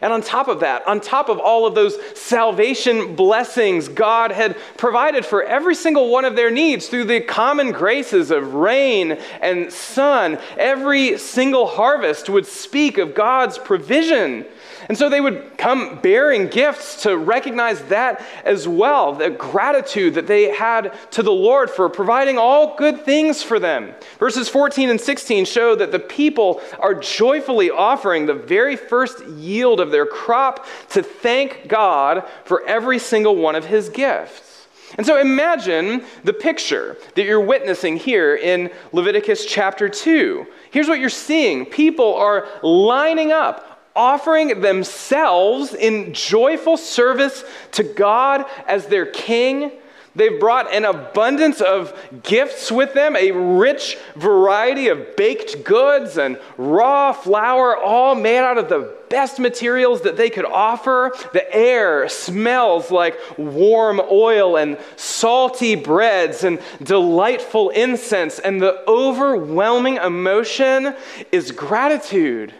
And 0.00 0.12
on 0.12 0.22
top 0.22 0.48
of 0.48 0.60
that, 0.60 0.86
on 0.86 1.00
top 1.00 1.28
of 1.28 1.38
all 1.38 1.66
of 1.66 1.74
those 1.74 1.98
salvation 2.16 3.16
blessings 3.16 3.88
God 3.88 4.30
had 4.30 4.56
provided 4.76 5.26
for 5.26 5.42
every 5.42 5.74
single 5.74 6.10
one 6.10 6.24
of 6.24 6.36
their 6.36 6.50
needs 6.50 6.88
through 6.88 7.04
the 7.04 7.20
common 7.20 7.72
graces 7.72 8.30
of 8.30 8.54
rain 8.54 9.12
and 9.40 9.72
sun, 9.72 10.38
every 10.56 11.18
single 11.18 11.66
harvest 11.66 12.28
would 12.28 12.46
speak 12.46 12.98
of 12.98 13.14
God's 13.14 13.58
provision 13.58 14.46
and 14.88 14.96
so 14.96 15.08
they 15.08 15.20
would 15.20 15.58
come 15.58 15.98
bearing 16.00 16.48
gifts 16.48 17.02
to 17.02 17.16
recognize 17.16 17.82
that 17.84 18.24
as 18.44 18.66
well, 18.66 19.12
the 19.12 19.30
gratitude 19.30 20.14
that 20.14 20.26
they 20.26 20.54
had 20.54 20.96
to 21.10 21.22
the 21.22 21.30
Lord 21.30 21.68
for 21.68 21.88
providing 21.90 22.38
all 22.38 22.74
good 22.76 23.04
things 23.04 23.42
for 23.42 23.58
them. 23.58 23.94
Verses 24.18 24.48
14 24.48 24.88
and 24.88 25.00
16 25.00 25.44
show 25.44 25.74
that 25.74 25.92
the 25.92 25.98
people 25.98 26.62
are 26.78 26.94
joyfully 26.94 27.70
offering 27.70 28.24
the 28.24 28.34
very 28.34 28.76
first 28.76 29.26
yield 29.26 29.78
of 29.78 29.90
their 29.90 30.06
crop 30.06 30.66
to 30.90 31.02
thank 31.02 31.68
God 31.68 32.26
for 32.44 32.66
every 32.66 32.98
single 32.98 33.36
one 33.36 33.54
of 33.54 33.66
his 33.66 33.90
gifts. 33.90 34.48
And 34.96 35.06
so 35.06 35.20
imagine 35.20 36.04
the 36.24 36.32
picture 36.32 36.96
that 37.14 37.24
you're 37.24 37.40
witnessing 37.40 37.98
here 37.98 38.36
in 38.36 38.70
Leviticus 38.92 39.44
chapter 39.44 39.88
2. 39.88 40.46
Here's 40.70 40.88
what 40.88 40.98
you're 40.98 41.10
seeing 41.10 41.66
people 41.66 42.14
are 42.14 42.48
lining 42.62 43.32
up, 43.32 43.77
offering 43.94 44.60
themselves 44.60 45.74
in 45.74 46.14
joyful 46.14 46.76
service 46.76 47.44
to 47.72 47.82
God 47.82 48.44
as 48.66 48.86
their 48.86 49.06
king 49.06 49.72
They've 50.18 50.40
brought 50.40 50.74
an 50.74 50.84
abundance 50.84 51.60
of 51.60 51.96
gifts 52.24 52.72
with 52.72 52.92
them, 52.92 53.14
a 53.14 53.30
rich 53.30 53.96
variety 54.16 54.88
of 54.88 55.14
baked 55.14 55.62
goods 55.62 56.18
and 56.18 56.40
raw 56.56 57.12
flour, 57.12 57.76
all 57.76 58.16
made 58.16 58.38
out 58.38 58.58
of 58.58 58.68
the 58.68 58.96
best 59.10 59.38
materials 59.38 60.00
that 60.02 60.16
they 60.16 60.28
could 60.28 60.44
offer. 60.44 61.12
The 61.32 61.54
air 61.54 62.08
smells 62.08 62.90
like 62.90 63.16
warm 63.38 64.00
oil 64.10 64.56
and 64.56 64.76
salty 64.96 65.76
breads 65.76 66.42
and 66.42 66.60
delightful 66.82 67.70
incense, 67.70 68.40
and 68.40 68.60
the 68.60 68.82
overwhelming 68.88 69.98
emotion 69.98 70.96
is 71.30 71.52
gratitude. 71.52 72.52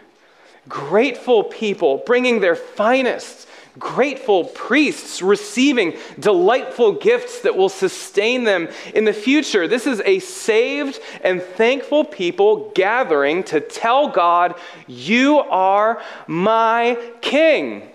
Grateful 0.69 1.43
people 1.43 2.03
bringing 2.05 2.39
their 2.39 2.55
finest 2.55 3.47
grateful 3.79 4.43
priests 4.43 5.21
receiving 5.21 5.97
delightful 6.19 6.91
gifts 6.91 7.41
that 7.41 7.55
will 7.55 7.69
sustain 7.69 8.43
them 8.43 8.67
in 8.93 9.05
the 9.05 9.13
future. 9.13 9.67
This 9.67 9.87
is 9.87 10.01
a 10.05 10.19
saved 10.19 10.99
and 11.23 11.41
thankful 11.41 12.03
people 12.03 12.71
gathering 12.75 13.43
to 13.45 13.61
tell 13.61 14.09
God, 14.09 14.55
You 14.87 15.39
are 15.39 16.01
my 16.27 16.99
king. 17.21 17.89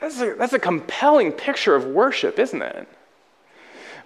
That's 0.00 0.20
a, 0.20 0.34
that's 0.34 0.54
a 0.54 0.58
compelling 0.58 1.32
picture 1.32 1.74
of 1.74 1.84
worship, 1.84 2.38
isn't 2.38 2.62
it? 2.62 2.88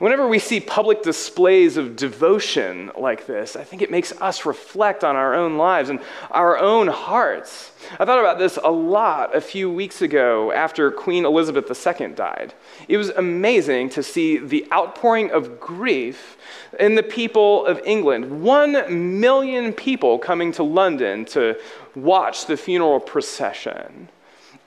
Whenever 0.04 0.28
we 0.28 0.38
see 0.38 0.60
public 0.60 1.02
displays 1.02 1.78
of 1.78 1.96
devotion 1.96 2.90
like 2.94 3.26
this, 3.26 3.56
I 3.56 3.64
think 3.64 3.80
it 3.80 3.90
makes 3.90 4.12
us 4.20 4.44
reflect 4.44 5.02
on 5.02 5.16
our 5.16 5.34
own 5.34 5.56
lives 5.56 5.88
and 5.88 5.98
our 6.30 6.58
own 6.58 6.88
hearts. 6.88 7.72
I 7.98 8.04
thought 8.04 8.18
about 8.18 8.38
this 8.38 8.58
a 8.62 8.70
lot 8.70 9.34
a 9.34 9.40
few 9.40 9.70
weeks 9.72 10.02
ago 10.02 10.52
after 10.52 10.90
Queen 10.90 11.24
Elizabeth 11.24 11.70
II 11.70 12.08
died. 12.08 12.52
It 12.86 12.98
was 12.98 13.08
amazing 13.08 13.88
to 13.96 14.02
see 14.02 14.36
the 14.36 14.70
outpouring 14.70 15.30
of 15.30 15.58
grief 15.58 16.36
in 16.78 16.96
the 16.96 17.02
people 17.02 17.64
of 17.64 17.80
England. 17.86 18.42
One 18.42 19.20
million 19.20 19.72
people 19.72 20.18
coming 20.18 20.52
to 20.52 20.64
London 20.64 21.24
to 21.32 21.58
watch 21.94 22.44
the 22.44 22.58
funeral 22.58 23.00
procession 23.00 24.10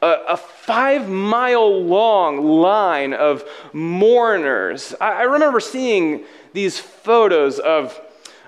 a, 0.01 0.15
a 0.29 0.37
five 0.37 1.09
mile 1.09 1.83
long 1.83 2.45
line 2.45 3.13
of 3.13 3.43
mourners. 3.73 4.93
I, 4.99 5.11
I 5.11 5.23
remember 5.23 5.59
seeing 5.59 6.23
these 6.53 6.79
photos 6.79 7.59
of 7.59 7.99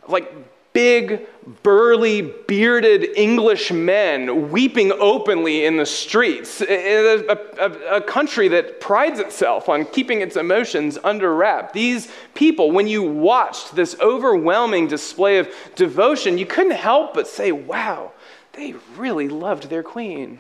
like 0.07 0.33
big, 0.73 1.27
burly, 1.63 2.21
bearded 2.21 3.03
English 3.15 3.71
men 3.71 4.51
weeping 4.51 4.91
openly 4.91 5.65
in 5.65 5.77
the 5.77 5.85
streets. 5.85 6.62
A, 6.62 7.25
a, 7.27 7.95
a, 7.95 8.01
country 8.01 8.47
that 8.49 8.79
prides 8.79 9.19
itself 9.19 9.67
on 9.67 9.85
keeping 9.85 10.21
its 10.21 10.35
emotions 10.35 10.97
under 11.03 11.35
wrap. 11.35 11.73
These 11.73 12.12
people, 12.33 12.71
when 12.71 12.88
you 12.88 13.03
watched 13.03 13.75
this 13.75 13.95
overwhelming 13.99 14.88
display 14.88 15.39
of 15.39 15.49
devotion, 15.75 16.38
you 16.38 16.45
couldn't 16.45 16.73
help 16.73 17.13
but 17.13 17.27
say, 17.27 17.51
wow, 17.51 18.12
they 18.53 18.75
really 18.95 19.27
loved 19.27 19.69
their 19.69 19.83
queen. 19.83 20.39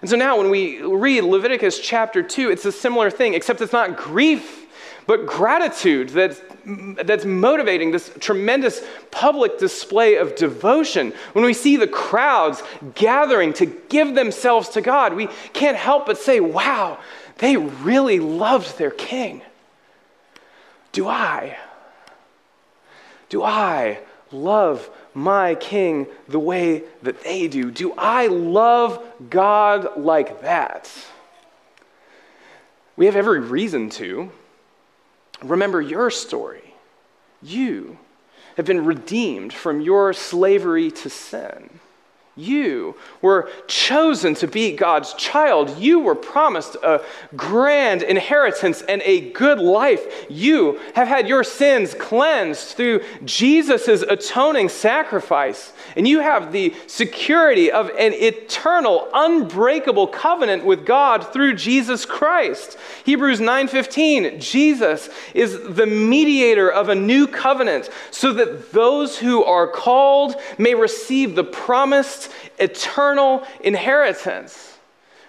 And 0.00 0.08
so 0.08 0.16
now, 0.16 0.38
when 0.38 0.50
we 0.50 0.80
read 0.82 1.24
Leviticus 1.24 1.78
chapter 1.78 2.22
2, 2.22 2.50
it's 2.50 2.64
a 2.64 2.72
similar 2.72 3.10
thing, 3.10 3.34
except 3.34 3.60
it's 3.60 3.72
not 3.72 3.96
grief, 3.96 4.66
but 5.06 5.26
gratitude 5.26 6.08
that's, 6.10 6.40
that's 6.64 7.24
motivating 7.24 7.90
this 7.90 8.10
tremendous 8.18 8.82
public 9.10 9.58
display 9.58 10.16
of 10.16 10.36
devotion. 10.36 11.12
When 11.32 11.44
we 11.44 11.52
see 11.52 11.76
the 11.76 11.86
crowds 11.86 12.62
gathering 12.94 13.52
to 13.54 13.66
give 13.66 14.14
themselves 14.14 14.70
to 14.70 14.80
God, 14.80 15.14
we 15.14 15.28
can't 15.52 15.76
help 15.76 16.06
but 16.06 16.16
say, 16.16 16.40
wow, 16.40 16.98
they 17.38 17.56
really 17.56 18.20
loved 18.20 18.78
their 18.78 18.90
king. 18.90 19.42
Do 20.92 21.08
I? 21.08 21.58
Do 23.28 23.42
I 23.42 24.00
love 24.32 24.88
my 25.14 25.54
king 25.54 26.06
the 26.28 26.38
way 26.38 26.84
that 27.02 27.22
they 27.22 27.48
do? 27.48 27.70
Do 27.70 27.92
I 27.96 28.26
love 28.26 29.02
God 29.28 29.98
like 29.98 30.42
that? 30.42 30.90
We 32.96 33.06
have 33.06 33.16
every 33.16 33.40
reason 33.40 33.90
to. 33.90 34.30
Remember 35.42 35.80
your 35.80 36.10
story. 36.10 36.74
You 37.42 37.98
have 38.56 38.66
been 38.66 38.84
redeemed 38.84 39.52
from 39.52 39.80
your 39.80 40.12
slavery 40.12 40.90
to 40.90 41.08
sin. 41.08 41.79
You 42.40 42.94
were 43.20 43.50
chosen 43.66 44.34
to 44.36 44.46
be 44.46 44.74
God's 44.74 45.12
child. 45.14 45.78
You 45.78 46.00
were 46.00 46.14
promised 46.14 46.76
a 46.82 47.02
grand 47.36 48.02
inheritance 48.02 48.82
and 48.82 49.02
a 49.04 49.30
good 49.32 49.58
life. 49.58 50.26
You 50.30 50.80
have 50.94 51.06
had 51.06 51.28
your 51.28 51.44
sins 51.44 51.94
cleansed 51.94 52.76
through 52.76 53.02
Jesus' 53.24 54.02
atoning 54.02 54.70
sacrifice. 54.70 55.72
And 55.96 56.08
you 56.08 56.20
have 56.20 56.52
the 56.52 56.74
security 56.86 57.70
of 57.70 57.88
an 57.90 58.14
eternal, 58.14 59.08
unbreakable 59.12 60.06
covenant 60.06 60.64
with 60.64 60.86
God 60.86 61.32
through 61.32 61.54
Jesus 61.54 62.06
Christ. 62.06 62.78
Hebrews 63.04 63.40
9:15, 63.40 64.40
Jesus 64.40 65.10
is 65.34 65.58
the 65.62 65.86
mediator 65.86 66.70
of 66.70 66.88
a 66.88 66.94
new 66.94 67.26
covenant 67.26 67.90
so 68.10 68.32
that 68.32 68.72
those 68.72 69.18
who 69.18 69.44
are 69.44 69.66
called 69.66 70.36
may 70.58 70.74
receive 70.74 71.34
the 71.34 71.44
promised 71.44 72.29
eternal 72.58 73.46
inheritance. 73.60 74.78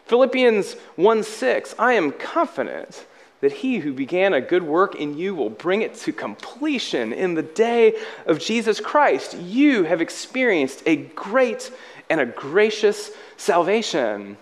Philippians 0.06 0.74
1 0.96 1.24
6, 1.24 1.76
I 1.80 1.94
am 1.94 2.12
confident 2.12 3.06
that 3.42 3.52
he 3.52 3.80
who 3.80 3.94
began 3.94 4.34
a 4.34 4.42
good 4.42 4.64
work 4.64 4.96
in 4.96 5.18
you 5.18 5.34
will 5.34 5.50
bring 5.50 5.82
it 5.82 5.96
to 5.96 6.14
completion 6.14 7.12
in 7.12 7.34
the 7.34 7.42
day 7.42 7.96
of 8.26 8.40
Jesus 8.40 8.80
Christ. 8.80 9.36
You 9.38 9.84
have 9.84 10.02
experienced 10.02 10.84
a 10.86 10.96
great 10.96 11.72
and 12.10 12.22
a 12.22 12.26
gracious 12.26 13.10
salvation. 13.38 14.38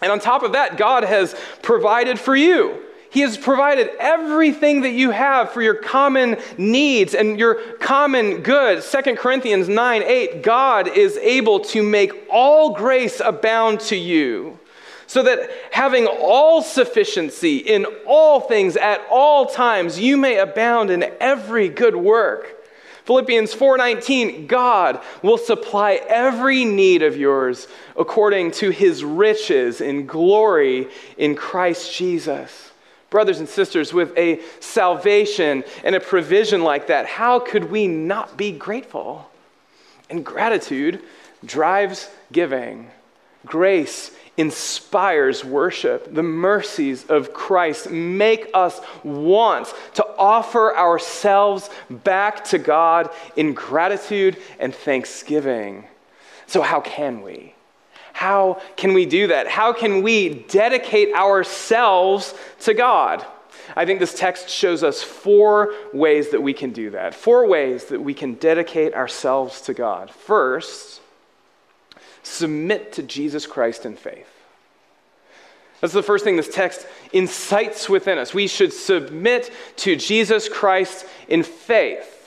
And 0.00 0.12
on 0.12 0.20
top 0.20 0.44
of 0.44 0.52
that, 0.52 0.76
God 0.76 1.02
has 1.04 1.34
provided 1.62 2.20
for 2.20 2.36
you. 2.36 2.84
He 3.10 3.20
has 3.20 3.38
provided 3.38 3.90
everything 3.98 4.82
that 4.82 4.92
you 4.92 5.10
have 5.10 5.52
for 5.52 5.62
your 5.62 5.74
common 5.74 6.36
needs 6.58 7.14
and 7.14 7.38
your 7.38 7.54
common 7.78 8.42
good. 8.42 8.82
2 8.82 9.16
Corinthians 9.16 9.68
9 9.68 10.02
8, 10.02 10.42
God 10.42 10.88
is 10.88 11.16
able 11.16 11.60
to 11.60 11.82
make 11.82 12.12
all 12.30 12.74
grace 12.74 13.20
abound 13.24 13.80
to 13.80 13.96
you, 13.96 14.58
so 15.06 15.22
that 15.22 15.50
having 15.70 16.06
all 16.06 16.60
sufficiency 16.60 17.56
in 17.56 17.86
all 18.06 18.40
things 18.40 18.76
at 18.76 19.00
all 19.10 19.46
times, 19.46 19.98
you 19.98 20.18
may 20.18 20.38
abound 20.38 20.90
in 20.90 21.10
every 21.18 21.68
good 21.68 21.96
work. 21.96 22.56
Philippians 23.06 23.54
4:19 23.54 24.46
God 24.46 25.00
will 25.22 25.38
supply 25.38 25.94
every 26.08 26.66
need 26.66 27.02
of 27.02 27.16
yours 27.16 27.66
according 27.96 28.50
to 28.50 28.68
his 28.68 29.02
riches 29.02 29.80
in 29.80 30.04
glory 30.04 30.88
in 31.16 31.34
Christ 31.34 31.94
Jesus. 31.94 32.67
Brothers 33.10 33.38
and 33.38 33.48
sisters, 33.48 33.92
with 33.92 34.16
a 34.18 34.40
salvation 34.60 35.64
and 35.82 35.94
a 35.94 36.00
provision 36.00 36.62
like 36.62 36.88
that, 36.88 37.06
how 37.06 37.40
could 37.40 37.70
we 37.70 37.88
not 37.88 38.36
be 38.36 38.52
grateful? 38.52 39.30
And 40.10 40.24
gratitude 40.24 41.00
drives 41.44 42.10
giving. 42.32 42.90
Grace 43.46 44.10
inspires 44.36 45.44
worship. 45.44 46.14
The 46.14 46.22
mercies 46.22 47.06
of 47.06 47.32
Christ 47.32 47.90
make 47.90 48.50
us 48.54 48.80
want 49.02 49.72
to 49.94 50.06
offer 50.16 50.76
ourselves 50.76 51.70
back 51.90 52.44
to 52.44 52.58
God 52.58 53.10
in 53.36 53.54
gratitude 53.54 54.36
and 54.58 54.74
thanksgiving. 54.74 55.86
So, 56.46 56.62
how 56.62 56.80
can 56.80 57.22
we? 57.22 57.54
How 58.18 58.60
can 58.74 58.94
we 58.94 59.06
do 59.06 59.28
that? 59.28 59.46
How 59.46 59.72
can 59.72 60.02
we 60.02 60.28
dedicate 60.48 61.14
ourselves 61.14 62.34
to 62.62 62.74
God? 62.74 63.24
I 63.76 63.84
think 63.84 64.00
this 64.00 64.12
text 64.12 64.48
shows 64.48 64.82
us 64.82 65.04
four 65.04 65.72
ways 65.92 66.30
that 66.30 66.42
we 66.42 66.52
can 66.52 66.72
do 66.72 66.90
that. 66.90 67.14
Four 67.14 67.46
ways 67.46 67.84
that 67.84 68.00
we 68.02 68.14
can 68.14 68.34
dedicate 68.34 68.92
ourselves 68.92 69.60
to 69.60 69.72
God. 69.72 70.10
First, 70.10 71.00
submit 72.24 72.94
to 72.94 73.04
Jesus 73.04 73.46
Christ 73.46 73.86
in 73.86 73.94
faith. 73.94 74.26
That's 75.80 75.92
the 75.92 76.02
first 76.02 76.24
thing 76.24 76.34
this 76.34 76.52
text 76.52 76.88
incites 77.12 77.88
within 77.88 78.18
us. 78.18 78.34
We 78.34 78.48
should 78.48 78.72
submit 78.72 79.52
to 79.76 79.94
Jesus 79.94 80.48
Christ 80.48 81.06
in 81.28 81.44
faith. 81.44 82.17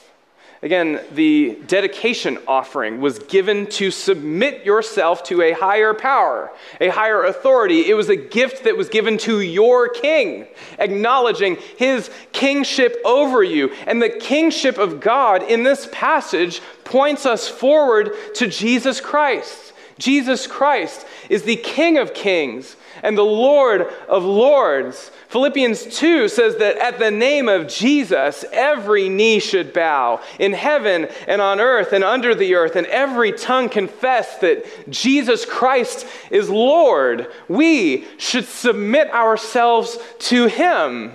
Again, 0.64 1.02
the 1.14 1.58
dedication 1.66 2.38
offering 2.48 3.02
was 3.02 3.18
given 3.18 3.66
to 3.72 3.90
submit 3.90 4.64
yourself 4.64 5.24
to 5.24 5.42
a 5.42 5.54
higher 5.54 5.96
power, 5.96 6.52
a 6.80 6.90
higher 6.90 7.24
authority. 7.24 7.90
It 7.90 7.96
was 7.96 8.10
a 8.10 8.16
gift 8.16 8.66
that 8.66 8.78
was 8.78 8.88
given 8.88 9.18
to 9.20 9.40
your 9.40 9.90
king, 9.90 10.46
acknowledging 10.78 11.58
his 11.78 12.12
kingship 12.32 12.96
over 13.04 13.42
you. 13.42 13.72
And 13.88 14.00
the 14.00 14.10
kingship 14.10 14.78
of 14.78 15.02
God 15.02 15.42
in 15.42 15.64
this 15.64 15.90
passage 15.92 16.62
points 16.84 17.26
us 17.26 17.48
forward 17.48 18.12
to 18.36 18.48
Jesus 18.48 19.02
Christ. 19.02 19.74
Jesus 19.98 20.48
Christ 20.48 21.06
is 21.30 21.44
the 21.44 21.56
King 21.56 21.98
of 21.98 22.14
kings 22.14 22.76
and 23.04 23.18
the 23.18 23.24
Lord 23.24 23.88
of 24.08 24.24
lords. 24.24 25.12
Philippians 25.32 25.86
2 25.98 26.28
says 26.28 26.58
that 26.58 26.76
at 26.76 27.00
the 27.00 27.10
name 27.10 27.48
of 27.48 27.70
Jesus, 27.70 28.44
every 28.52 29.08
knee 29.08 29.40
should 29.40 29.72
bow 29.72 30.20
in 30.40 30.52
heaven 30.52 31.08
and 31.26 31.42
on 31.42 31.62
earth 31.62 31.94
and 31.94 32.04
under 32.04 32.36
the 32.36 32.54
earth, 32.56 32.76
and 32.76 32.86
every 32.88 33.32
tongue 33.32 33.70
confess 33.70 34.40
that 34.40 34.66
Jesus 34.90 35.46
Christ 35.46 36.06
is 36.32 36.50
Lord. 36.50 37.32
We 37.48 38.06
should 38.18 38.44
submit 38.44 39.10
ourselves 39.12 39.98
to 40.20 40.48
Him. 40.48 41.14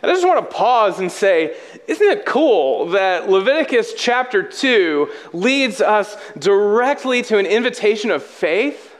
And 0.00 0.10
I 0.10 0.14
just 0.14 0.26
want 0.26 0.48
to 0.48 0.56
pause 0.56 0.98
and 0.98 1.12
say, 1.12 1.54
isn't 1.86 2.08
it 2.08 2.24
cool 2.24 2.86
that 2.92 3.28
Leviticus 3.28 3.92
chapter 3.94 4.42
2 4.42 5.10
leads 5.34 5.82
us 5.82 6.16
directly 6.38 7.20
to 7.24 7.36
an 7.36 7.44
invitation 7.44 8.10
of 8.10 8.22
faith? 8.22 8.91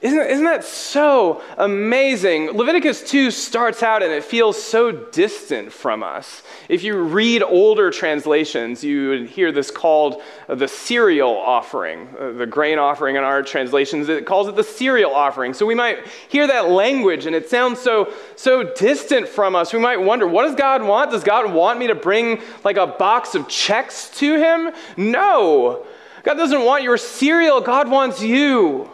Isn't, 0.00 0.20
isn't 0.20 0.44
that 0.44 0.62
so 0.62 1.42
amazing? 1.56 2.52
Leviticus 2.52 3.02
2 3.02 3.32
starts 3.32 3.82
out 3.82 4.00
and 4.00 4.12
it 4.12 4.22
feels 4.22 4.62
so 4.62 4.92
distant 4.92 5.72
from 5.72 6.04
us. 6.04 6.44
If 6.68 6.84
you 6.84 7.02
read 7.02 7.42
older 7.42 7.90
translations, 7.90 8.84
you 8.84 9.08
would 9.08 9.26
hear 9.26 9.50
this 9.50 9.72
called 9.72 10.22
the 10.46 10.68
cereal 10.68 11.36
offering, 11.36 12.06
uh, 12.16 12.30
the 12.30 12.46
grain 12.46 12.78
offering 12.78 13.16
in 13.16 13.24
our 13.24 13.42
translations. 13.42 14.08
It 14.08 14.24
calls 14.24 14.46
it 14.46 14.54
the 14.54 14.62
cereal 14.62 15.12
offering. 15.12 15.52
So 15.52 15.66
we 15.66 15.74
might 15.74 16.06
hear 16.28 16.46
that 16.46 16.70
language 16.70 17.26
and 17.26 17.34
it 17.34 17.50
sounds 17.50 17.80
so, 17.80 18.12
so 18.36 18.72
distant 18.74 19.26
from 19.26 19.56
us. 19.56 19.72
We 19.72 19.80
might 19.80 20.00
wonder, 20.00 20.28
what 20.28 20.44
does 20.44 20.54
God 20.54 20.84
want? 20.84 21.10
Does 21.10 21.24
God 21.24 21.52
want 21.52 21.80
me 21.80 21.88
to 21.88 21.96
bring 21.96 22.40
like 22.62 22.76
a 22.76 22.86
box 22.86 23.34
of 23.34 23.48
Chex 23.48 24.16
to 24.18 24.36
Him? 24.36 24.72
No. 24.96 25.84
God 26.22 26.34
doesn't 26.34 26.64
want 26.64 26.84
your 26.84 26.98
cereal, 26.98 27.60
God 27.60 27.90
wants 27.90 28.22
you. 28.22 28.88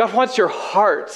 God 0.00 0.14
wants 0.14 0.38
your 0.38 0.48
heart. 0.48 1.12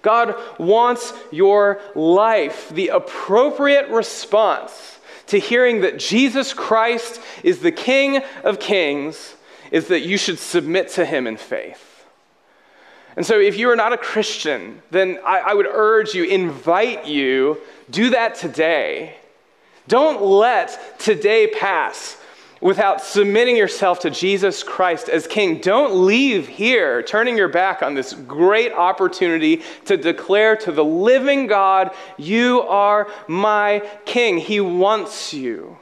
God 0.00 0.36
wants 0.58 1.12
your 1.30 1.82
life. 1.94 2.70
The 2.70 2.88
appropriate 2.88 3.90
response 3.90 4.98
to 5.26 5.38
hearing 5.38 5.82
that 5.82 5.98
Jesus 5.98 6.54
Christ 6.54 7.20
is 7.42 7.58
the 7.58 7.72
King 7.72 8.22
of 8.42 8.58
Kings 8.58 9.34
is 9.70 9.88
that 9.88 10.00
you 10.00 10.16
should 10.16 10.38
submit 10.38 10.88
to 10.92 11.04
him 11.04 11.26
in 11.26 11.36
faith. 11.36 12.06
And 13.16 13.26
so, 13.26 13.38
if 13.38 13.58
you 13.58 13.68
are 13.68 13.76
not 13.76 13.92
a 13.92 13.98
Christian, 13.98 14.80
then 14.90 15.18
I, 15.22 15.40
I 15.40 15.52
would 15.52 15.66
urge 15.66 16.14
you, 16.14 16.24
invite 16.24 17.04
you, 17.06 17.60
do 17.90 18.08
that 18.10 18.34
today. 18.34 19.16
Don't 19.88 20.22
let 20.22 20.98
today 20.98 21.48
pass 21.48 22.16
without 22.60 23.00
submitting 23.00 23.56
yourself 23.56 24.00
to 24.00 24.10
Jesus 24.10 24.62
Christ 24.62 25.08
as 25.08 25.26
King. 25.26 25.60
Don't 25.60 26.06
leave 26.06 26.48
here 26.48 27.02
turning 27.02 27.36
your 27.36 27.48
back 27.48 27.82
on 27.82 27.94
this 27.94 28.12
great 28.12 28.72
opportunity 28.72 29.62
to 29.84 29.96
declare 29.96 30.56
to 30.56 30.72
the 30.72 30.84
living 30.84 31.46
God, 31.46 31.90
You 32.16 32.62
are 32.62 33.08
my 33.28 33.86
King. 34.04 34.38
He 34.38 34.60
wants 34.60 35.34
you. 35.34 35.78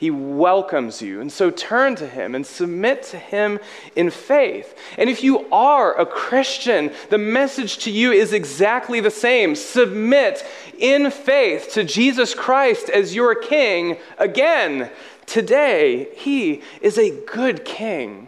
He 0.00 0.10
welcomes 0.10 1.02
you. 1.02 1.20
And 1.20 1.30
so 1.30 1.50
turn 1.50 1.94
to 1.96 2.06
him 2.06 2.34
and 2.34 2.46
submit 2.46 3.02
to 3.04 3.18
him 3.18 3.60
in 3.94 4.08
faith. 4.08 4.74
And 4.96 5.10
if 5.10 5.22
you 5.22 5.46
are 5.52 5.94
a 6.00 6.06
Christian, 6.06 6.90
the 7.10 7.18
message 7.18 7.76
to 7.84 7.90
you 7.90 8.10
is 8.10 8.32
exactly 8.32 9.00
the 9.00 9.10
same. 9.10 9.54
Submit 9.54 10.42
in 10.78 11.10
faith 11.10 11.72
to 11.72 11.84
Jesus 11.84 12.34
Christ 12.34 12.88
as 12.88 13.14
your 13.14 13.34
king 13.34 13.98
again 14.16 14.90
Today, 15.30 16.08
He 16.16 16.60
is 16.80 16.98
a 16.98 17.10
good 17.24 17.64
king. 17.64 18.26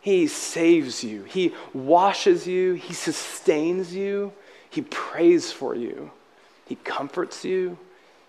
He 0.00 0.26
saves 0.26 1.04
you, 1.04 1.24
He 1.24 1.52
washes 1.74 2.46
you, 2.46 2.72
He 2.72 2.94
sustains 2.94 3.94
you, 3.94 4.32
He 4.70 4.80
prays 4.80 5.52
for 5.52 5.74
you, 5.74 6.10
He 6.64 6.76
comforts 6.76 7.44
you, 7.44 7.76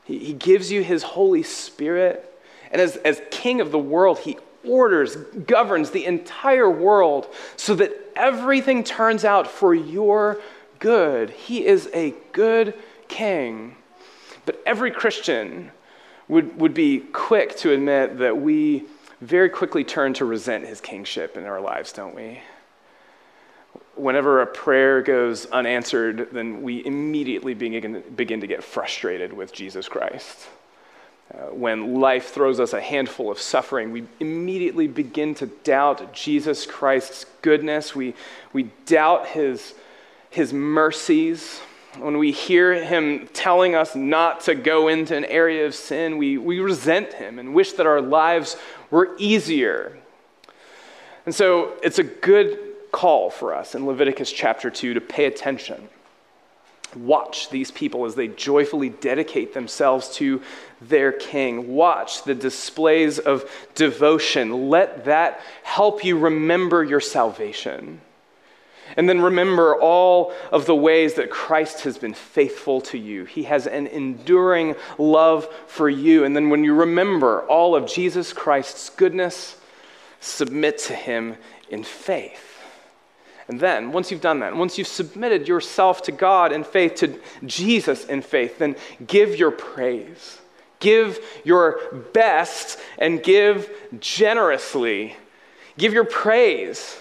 He, 0.04 0.20
he 0.20 0.34
gives 0.34 0.74
you 0.74 0.84
His 0.84 1.04
Holy 1.04 1.42
Spirit. 1.42 2.38
And 2.70 2.82
as, 2.82 2.98
as 2.98 3.22
King 3.32 3.62
of 3.62 3.72
the 3.72 3.80
world, 3.80 4.20
He 4.20 4.38
orders, 4.66 5.16
governs 5.16 5.92
the 5.92 6.04
entire 6.04 6.70
world 6.70 7.34
so 7.56 7.76
that 7.76 7.94
everything 8.18 8.84
turns 8.84 9.24
out 9.24 9.48
for 9.48 9.74
your 9.74 10.42
good. 10.80 11.30
He 11.30 11.66
is 11.66 11.90
a 11.94 12.14
good 12.34 12.74
king. 13.08 13.78
But 14.46 14.62
every 14.66 14.92
Christian 14.92 15.72
would, 16.28 16.60
would 16.60 16.74
be 16.74 17.00
quick 17.00 17.56
to 17.58 17.72
admit 17.72 18.18
that 18.20 18.38
we 18.38 18.86
very 19.22 19.50
quickly 19.50 19.84
turn 19.84 20.14
to 20.14 20.26
resent 20.26 20.66
his 20.66 20.82
kingship 20.82 21.38
in 21.38 21.46
our 21.46 21.62
lives, 21.62 21.92
don't 21.94 22.16
we? 22.16 22.40
Whenever 23.96 24.42
a 24.42 24.48
prayer 24.48 25.02
goes 25.02 25.46
unanswered, 25.48 26.30
then 26.32 26.62
we 26.62 26.86
immediately 26.86 27.54
begin, 27.54 28.04
begin 28.16 28.42
to 28.42 28.48
get 28.48 28.64
frustrated 28.64 29.32
with 29.32 29.54
Jesus 29.54 29.88
Christ. 29.88 30.48
Uh, 31.34 31.38
when 31.52 31.96
life 31.96 32.34
throws 32.34 32.60
us 32.60 32.74
a 32.74 32.82
handful 32.82 33.32
of 33.32 33.40
suffering, 33.40 33.92
we 33.92 34.06
immediately 34.20 34.88
begin 34.88 35.34
to 35.36 35.48
doubt 35.48 36.14
Jesus 36.14 36.66
Christ's 36.66 37.26
goodness. 37.42 37.96
We, 37.96 38.14
we 38.54 38.64
doubt 38.86 39.28
his, 39.28 39.74
his 40.30 40.54
mercies 40.54 41.62
when 42.00 42.18
we 42.18 42.32
hear 42.32 42.74
him 42.74 43.28
telling 43.34 43.76
us 43.76 43.96
not 43.96 44.42
to 44.42 44.56
go 44.56 44.88
into 44.88 45.16
an 45.16 45.26
area 45.26 45.66
of 45.66 45.76
sin, 45.76 46.18
we, 46.18 46.38
we 46.38 46.60
resent 46.60 47.14
him 47.14 47.40
and 47.40 47.54
wish 47.54 47.74
that 47.74 47.86
our 47.86 48.02
lives 48.02 48.58
were 48.92 49.16
easier. 49.18 49.98
And 51.26 51.34
so 51.34 51.74
it's 51.82 52.00
a 52.00 52.04
good 52.04 52.60
call 52.92 53.30
for 53.30 53.54
us 53.54 53.76
in 53.76 53.86
Leviticus 53.86 54.32
chapter 54.32 54.70
2 54.70 54.94
to 54.94 55.02
pay 55.02 55.26
attention. 55.26 55.90
Watch 56.96 57.50
these 57.50 57.72
people 57.72 58.06
as 58.06 58.16
they 58.16 58.30
joyfully 58.30 58.90
dedicate 58.90 59.54
themselves 59.54 60.10
to 60.16 60.42
their 60.82 61.12
king. 61.12 61.74
Watch 61.74 62.24
the 62.24 62.36
displays 62.36 63.20
of 63.20 63.50
devotion. 63.74 64.70
Let 64.70 65.06
that 65.06 65.42
help 65.64 66.06
you 66.06 66.18
remember 66.18 66.84
your 66.84 67.02
salvation. 67.02 68.00
And 68.98 69.10
then 69.10 69.22
remember 69.22 69.76
all 69.76 70.34
of 70.52 70.66
the 70.66 70.76
ways 70.76 71.16
that 71.16 71.30
Christ 71.30 71.82
has 71.82 71.98
been 71.98 72.14
faithful 72.14 72.80
to 72.82 72.98
you. 72.98 73.26
He 73.26 73.44
has 73.44 73.68
an 73.68 73.88
enduring 73.88 74.76
love 74.98 75.48
for 75.68 75.90
you. 75.90 76.24
And 76.24 76.36
then 76.36 76.50
when 76.50 76.64
you 76.64 76.74
remember 76.74 77.42
all 77.48 77.76
of 77.76 77.88
Jesus 77.88 78.32
Christ's 78.32 78.90
goodness, 78.90 79.58
submit 80.22 80.78
to 80.80 80.94
him 80.94 81.36
in 81.70 81.84
faith. 81.84 82.52
And 83.48 83.60
then, 83.60 83.92
once 83.92 84.10
you've 84.10 84.22
done 84.22 84.40
that, 84.40 84.56
once 84.56 84.78
you've 84.78 84.88
submitted 84.88 85.48
yourself 85.48 86.02
to 86.04 86.12
God 86.12 86.52
in 86.52 86.64
faith, 86.64 86.96
to 86.96 87.20
Jesus 87.46 88.06
in 88.06 88.24
faith, 88.24 88.58
then 88.58 88.76
give 89.06 89.36
your 89.36 89.52
praise. 89.52 90.40
Give 90.80 91.20
your 91.44 91.80
best 92.14 92.80
and 92.98 93.22
give 93.22 93.70
generously. 94.00 95.16
Give 95.78 95.94
your 95.94 96.06
praise 96.06 96.98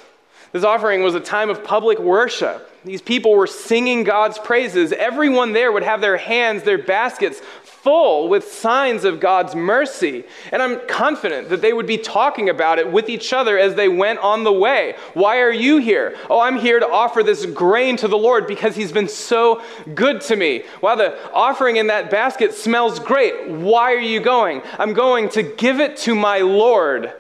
this 0.55 0.63
offering 0.63 1.03
was 1.03 1.17
a 1.17 1.21
time 1.21 1.51
of 1.51 1.65
public 1.65 1.99
worship. 1.99 2.71
These 2.85 3.03
people 3.03 3.35
were 3.35 3.49
singing 3.49 4.05
God's 4.05 4.39
praises. 4.39 4.93
Everyone 4.93 5.53
there 5.53 5.73
would 5.73 5.83
have 5.83 6.01
their 6.01 6.17
hands, 6.17 6.63
their 6.63 6.79
baskets 6.79 7.41
full 7.65 8.29
with 8.29 8.53
signs 8.53 9.03
of 9.03 9.19
God's 9.19 9.57
mercy. 9.57 10.23
And 10.53 10.63
I'm 10.63 10.87
confident 10.87 11.49
that 11.49 11.61
they 11.61 11.73
would 11.73 11.89
be 11.89 11.99
talking 11.99 12.51
about 12.51 12.79
it 12.79 12.89
with 12.89 13.09
each 13.09 13.33
other 13.33 13.59
as 13.59 13.75
they 13.75 13.89
went 13.89 14.21
on 14.21 14.45
the 14.45 14.53
way. 14.53 14.95
Why 15.15 15.41
are 15.41 15.51
you 15.51 15.79
here? 15.79 16.17
Oh, 16.31 16.39
I'm 16.39 16.57
here 16.57 16.79
to 16.79 16.89
offer 16.89 17.25
this 17.25 17.47
grain 17.47 17.97
to 17.97 18.07
the 18.07 18.17
Lord 18.17 18.47
because 18.47 18.77
He's 18.77 18.93
been 18.93 19.09
so 19.09 19.61
good 19.97 20.21
to 20.21 20.37
me. 20.37 20.63
Wow, 20.81 20.95
the 20.95 21.33
offering 21.33 21.79
in 21.79 21.89
that 21.89 22.13
basket 22.13 22.55
smells 22.55 23.01
great. 23.01 23.49
Why 23.49 23.93
are 23.93 23.99
you 23.99 24.21
going? 24.21 24.63
I'm 24.79 24.93
going 24.93 25.31
to 25.31 25.43
give 25.43 25.81
it 25.81 25.97
to 25.99 26.15
my 26.15 26.39
Lord. 26.39 27.13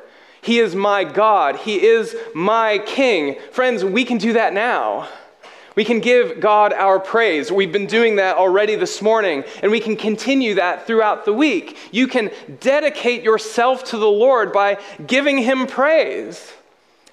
He 0.45 0.59
is 0.59 0.75
my 0.75 1.05
God. 1.05 1.57
He 1.57 1.83
is 1.83 2.15
my 2.35 2.79
King. 2.79 3.37
Friends, 3.51 3.83
we 3.83 4.05
can 4.05 4.19
do 4.19 4.35
that 4.35 4.53
now. 4.53 5.09
We 5.75 5.87
can 5.87 6.01
give 6.01 6.39
God 6.39 6.75
our 6.75 7.01
praise. 7.01 7.51
We've 7.51 7.73
been 7.73 7.87
doing 7.87 8.17
that 8.17 8.37
already 8.37 8.77
this 8.77 9.01
morning, 9.01 9.43
and 9.63 9.73
we 9.73 9.81
can 9.81 9.97
continue 9.97 10.55
that 10.57 10.87
throughout 10.87 11.25
the 11.25 11.33
week. 11.33 11.79
You 11.93 12.07
can 12.07 12.31
dedicate 12.61 13.23
yourself 13.23 13.85
to 13.85 13.97
the 13.97 14.07
Lord 14.07 14.53
by 14.53 14.79
giving 15.07 15.39
Him 15.39 15.67
praise. 15.67 16.53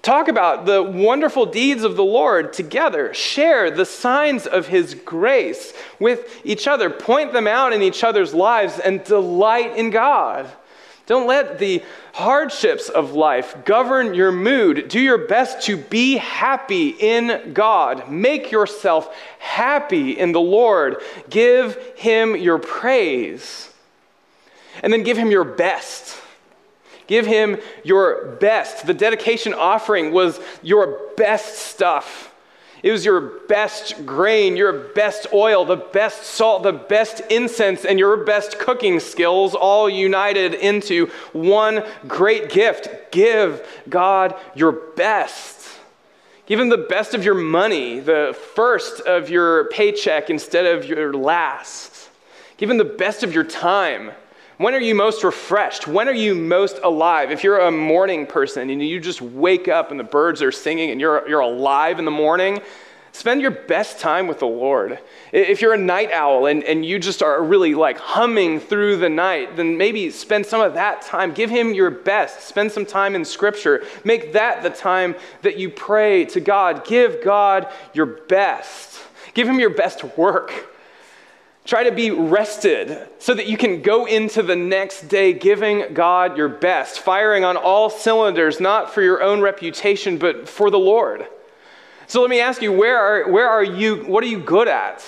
Talk 0.02 0.28
about 0.28 0.66
the 0.66 0.84
wonderful 0.84 1.46
deeds 1.46 1.84
of 1.84 1.96
the 1.96 2.04
Lord 2.04 2.52
together. 2.52 3.14
Share 3.14 3.72
the 3.72 3.86
signs 3.86 4.46
of 4.46 4.68
His 4.68 4.94
grace 4.94 5.74
with 6.00 6.42
each 6.44 6.68
other. 6.68 6.90
Point 6.90 7.32
them 7.32 7.48
out 7.48 7.72
in 7.72 7.82
each 7.82 8.04
other's 8.04 8.34
lives 8.34 8.78
and 8.78 9.04
delight 9.06 9.78
in 9.78 9.90
God. 9.90 10.52
Don't 11.06 11.28
let 11.28 11.60
the 11.60 11.84
hardships 12.14 12.90
of 12.90 13.14
life 13.14 13.56
govern 13.66 14.14
your 14.14 14.32
mood. 14.32 14.88
Do 14.88 15.00
your 15.00 15.28
best 15.28 15.64
to 15.64 15.78
be 15.78 16.18
happy 16.18 16.90
in 16.90 17.54
God. 17.54 18.10
Make 18.10 18.52
yourself 18.52 19.14
happy 19.40 20.12
in 20.12 20.32
the 20.32 20.42
Lord. 20.42 20.98
Give 21.30 21.76
Him 21.96 22.36
your 22.36 22.60
praise. 22.60 23.70
And 24.84 24.94
then 24.94 25.04
give 25.04 25.18
Him 25.18 25.32
your 25.32 25.44
best. 25.44 26.18
Give 27.08 27.26
Him 27.26 27.58
your 27.84 28.38
best. 28.40 28.86
The 28.86 28.94
dedication 28.94 29.54
offering 29.54 30.12
was 30.12 30.40
your 30.62 31.00
best 31.18 31.56
stuff. 31.60 32.31
It 32.84 32.92
was 32.92 33.06
your 33.06 33.22
best 33.48 34.06
grain, 34.06 34.58
your 34.58 34.74
best 34.74 35.28
oil, 35.34 35.66
the 35.66 35.76
best 35.76 36.24
salt, 36.24 36.64
the 36.64 36.74
best 36.74 37.22
incense, 37.30 37.86
and 37.86 38.00
your 38.00 38.18
best 38.18 38.58
cooking 38.58 39.00
skills 39.00 39.54
all 39.54 39.88
united 39.88 40.56
into 40.56 41.08
one 41.32 41.84
great 42.08 42.50
gift. 42.50 43.12
Give 43.12 43.66
God 43.88 44.34
your 44.56 44.72
best. 44.72 45.70
Give 46.48 46.60
Him 46.60 46.70
the 46.70 46.78
best 46.78 47.14
of 47.14 47.24
your 47.24 47.36
money, 47.36 48.00
the 48.00 48.36
first 48.56 49.02
of 49.02 49.30
your 49.30 49.70
paycheck 49.70 50.32
instead 50.32 50.66
of 50.66 50.86
your 50.86 51.14
last. 51.14 52.10
Give 52.58 52.70
Him 52.70 52.78
the 52.78 52.84
best 52.84 53.22
of 53.22 53.34
your 53.34 53.44
time 53.44 54.12
when 54.62 54.76
are 54.76 54.80
you 54.82 54.96
most 54.96 55.24
refreshed? 55.24 55.88
When 55.88 56.08
are 56.08 56.14
you 56.14 56.36
most 56.36 56.80
alive? 56.84 57.32
If 57.32 57.44
you're 57.44 57.60
a 57.60 57.72
morning 57.72 58.28
person 58.28 58.70
and 58.70 58.82
you 58.82 59.00
just 59.00 59.22
wake 59.22 59.68
up 59.68 59.92
and 59.92 60.00
the 60.00 60.04
birds 60.04 60.42
are 60.42 60.52
singing 60.52 60.92
and 60.92 61.02
you're, 61.02 61.28
you're 61.28 61.40
alive 61.40 62.00
in 62.00 62.06
the 62.06 62.12
morning, 62.12 62.62
spend 63.12 63.42
your 63.42 63.52
best 63.52 64.00
time 64.00 64.28
with 64.28 64.40
the 64.40 64.48
Lord. 64.48 65.00
If 65.32 65.62
you're 65.62 65.74
a 65.74 65.78
night 65.78 66.12
owl 66.12 66.46
and, 66.46 66.64
and 66.64 66.86
you 66.86 67.00
just 67.00 67.24
are 67.24 67.42
really 67.44 67.76
like 67.76 67.98
humming 67.98 68.60
through 68.60 68.98
the 68.98 69.10
night, 69.10 69.56
then 69.56 69.78
maybe 69.78 70.10
spend 70.12 70.46
some 70.46 70.62
of 70.62 70.74
that 70.76 71.02
time. 71.02 71.34
Give 71.34 71.50
Him 71.50 71.74
your 71.74 71.90
best. 71.90 72.42
Spend 72.48 72.72
some 72.72 72.86
time 72.86 73.16
in 73.16 73.26
Scripture. 73.26 73.84
Make 74.04 74.34
that 74.34 74.64
the 74.64 74.70
time 74.70 75.16
that 75.42 75.58
you 75.58 75.70
pray 75.70 76.26
to 76.26 76.40
God. 76.40 76.86
Give 76.86 77.24
God 77.24 77.68
your 77.94 78.06
best. 78.06 79.00
Give 79.34 79.48
Him 79.48 79.60
your 79.60 79.72
best 79.72 80.04
work. 80.18 80.71
Try 81.64 81.84
to 81.84 81.92
be 81.92 82.10
rested 82.10 83.08
so 83.20 83.34
that 83.34 83.48
you 83.48 83.56
can 83.56 83.82
go 83.82 84.06
into 84.06 84.42
the 84.42 84.56
next 84.56 85.08
day 85.08 85.32
giving 85.32 85.94
God 85.94 86.36
your 86.36 86.50
best, 86.50 87.00
firing 87.00 87.44
on 87.44 87.56
all 87.56 87.90
cylinders, 87.90 88.60
not 88.60 88.94
for 88.94 89.02
your 89.02 89.22
own 89.22 89.42
reputation, 89.42 90.18
but 90.18 90.50
for 90.50 90.72
the 90.72 90.80
Lord. 90.80 91.28
So 92.08 92.20
let 92.22 92.30
me 92.30 92.42
ask 92.42 92.62
you 92.62 92.74
where 92.74 92.98
are, 92.98 93.32
where 93.32 93.48
are 93.48 93.64
you, 93.64 94.04
what 94.06 94.24
are 94.24 94.28
you 94.28 94.40
good 94.40 94.68
at? 94.68 95.06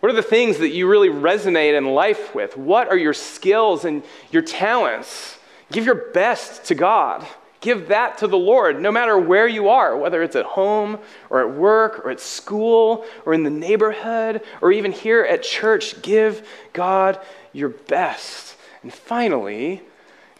What 0.00 0.12
are 0.12 0.14
the 0.14 0.22
things 0.22 0.58
that 0.58 0.68
you 0.68 0.86
really 0.86 1.08
resonate 1.08 1.76
in 1.76 1.86
life 1.86 2.34
with? 2.34 2.56
What 2.56 2.88
are 2.88 2.96
your 2.96 3.14
skills 3.14 3.84
and 3.84 4.04
your 4.30 4.42
talents? 4.42 5.38
Give 5.72 5.84
your 5.84 6.10
best 6.12 6.64
to 6.66 6.74
God. 6.74 7.26
Give 7.60 7.88
that 7.88 8.18
to 8.18 8.28
the 8.28 8.38
Lord, 8.38 8.80
no 8.80 8.92
matter 8.92 9.18
where 9.18 9.48
you 9.48 9.68
are, 9.68 9.96
whether 9.96 10.22
it's 10.22 10.36
at 10.36 10.44
home 10.44 10.98
or 11.28 11.40
at 11.40 11.54
work 11.54 12.04
or 12.04 12.10
at 12.10 12.20
school 12.20 13.04
or 13.26 13.34
in 13.34 13.42
the 13.42 13.50
neighborhood 13.50 14.42
or 14.60 14.70
even 14.70 14.92
here 14.92 15.24
at 15.24 15.42
church. 15.42 16.00
Give 16.02 16.46
God 16.72 17.18
your 17.52 17.70
best. 17.70 18.56
And 18.82 18.92
finally, 18.92 19.82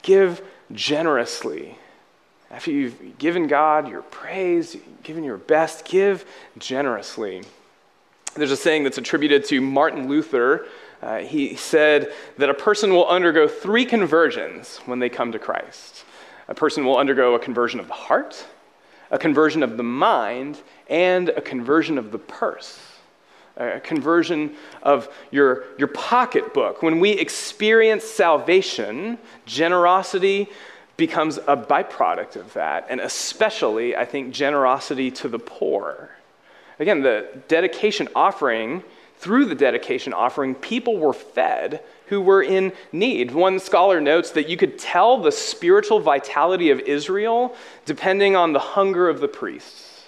give 0.03 0.43
generously. 0.73 1.77
After 2.51 2.71
you've 2.71 3.19
given 3.19 3.49
God 3.49 3.89
your 3.89 4.03
praise, 4.03 4.77
given 5.03 5.25
your 5.25 5.37
best, 5.37 5.85
give 5.85 6.25
generously. 6.57 7.43
There's 8.35 8.53
a 8.53 8.57
saying 8.57 8.85
that's 8.85 8.99
attributed 8.99 9.45
to 9.47 9.61
Martin 9.61 10.09
Luther. 10.09 10.66
Uh, 11.03 11.19
he 11.19 11.57
said 11.57 12.12
that 12.39 12.49
a 12.49 12.55
person 12.55 12.93
will 12.93 13.07
undergo 13.09 13.49
three 13.49 13.85
conversions 13.85 14.79
when 14.87 14.99
they 15.01 15.09
come 15.09 15.33
to 15.33 15.39
Christ. 15.39 16.05
A 16.49 16.55
person 16.55 16.84
will 16.84 16.96
undergo 16.96 17.34
a 17.34 17.38
conversion 17.38 17.78
of 17.78 17.86
the 17.86 17.94
heart, 17.94 18.44
a 19.11 19.18
conversion 19.18 19.62
of 19.62 19.76
the 19.76 19.82
mind, 19.82 20.61
and 20.88 21.28
a 21.30 21.40
conversion 21.40 21.99
of 21.99 22.11
the 22.11 22.18
purse. 22.18 22.80
A 23.57 23.80
conversion 23.80 24.55
of 24.82 25.09
your, 25.30 25.64
your 25.78 25.88
pocketbook. 25.88 26.82
When 26.82 27.01
we 27.01 27.11
experience 27.11 28.05
salvation, 28.05 29.18
generosity 29.46 30.49
becomes 30.96 31.38
a 31.38 31.57
byproduct 31.57 32.36
of 32.36 32.53
that, 32.55 32.86
and 32.88 33.01
especially, 33.01 33.96
I 33.96 34.05
think, 34.05 34.32
generosity 34.32 35.11
to 35.12 35.28
the 35.28 35.38
poor. 35.38 36.11
Again, 36.78 37.03
the 37.03 37.28
dedication 37.49 38.09
offering, 38.14 38.84
through 39.16 39.46
the 39.46 39.55
dedication 39.55 40.12
offering, 40.12 40.55
people 40.55 40.96
were 40.96 41.12
fed 41.12 41.82
who 42.09 42.21
were 42.21 42.43
in 42.43 42.73
need. 42.93 43.31
One 43.31 43.59
scholar 43.59 44.01
notes 44.01 44.31
that 44.33 44.49
you 44.49 44.57
could 44.57 44.79
tell 44.79 45.19
the 45.19 45.33
spiritual 45.33 46.01
vitality 46.01 46.71
of 46.71 46.81
Israel 46.81 47.55
depending 47.85 48.37
on 48.37 48.53
the 48.53 48.59
hunger 48.59 49.09
of 49.09 49.21
the 49.21 49.29
priests. 49.29 50.05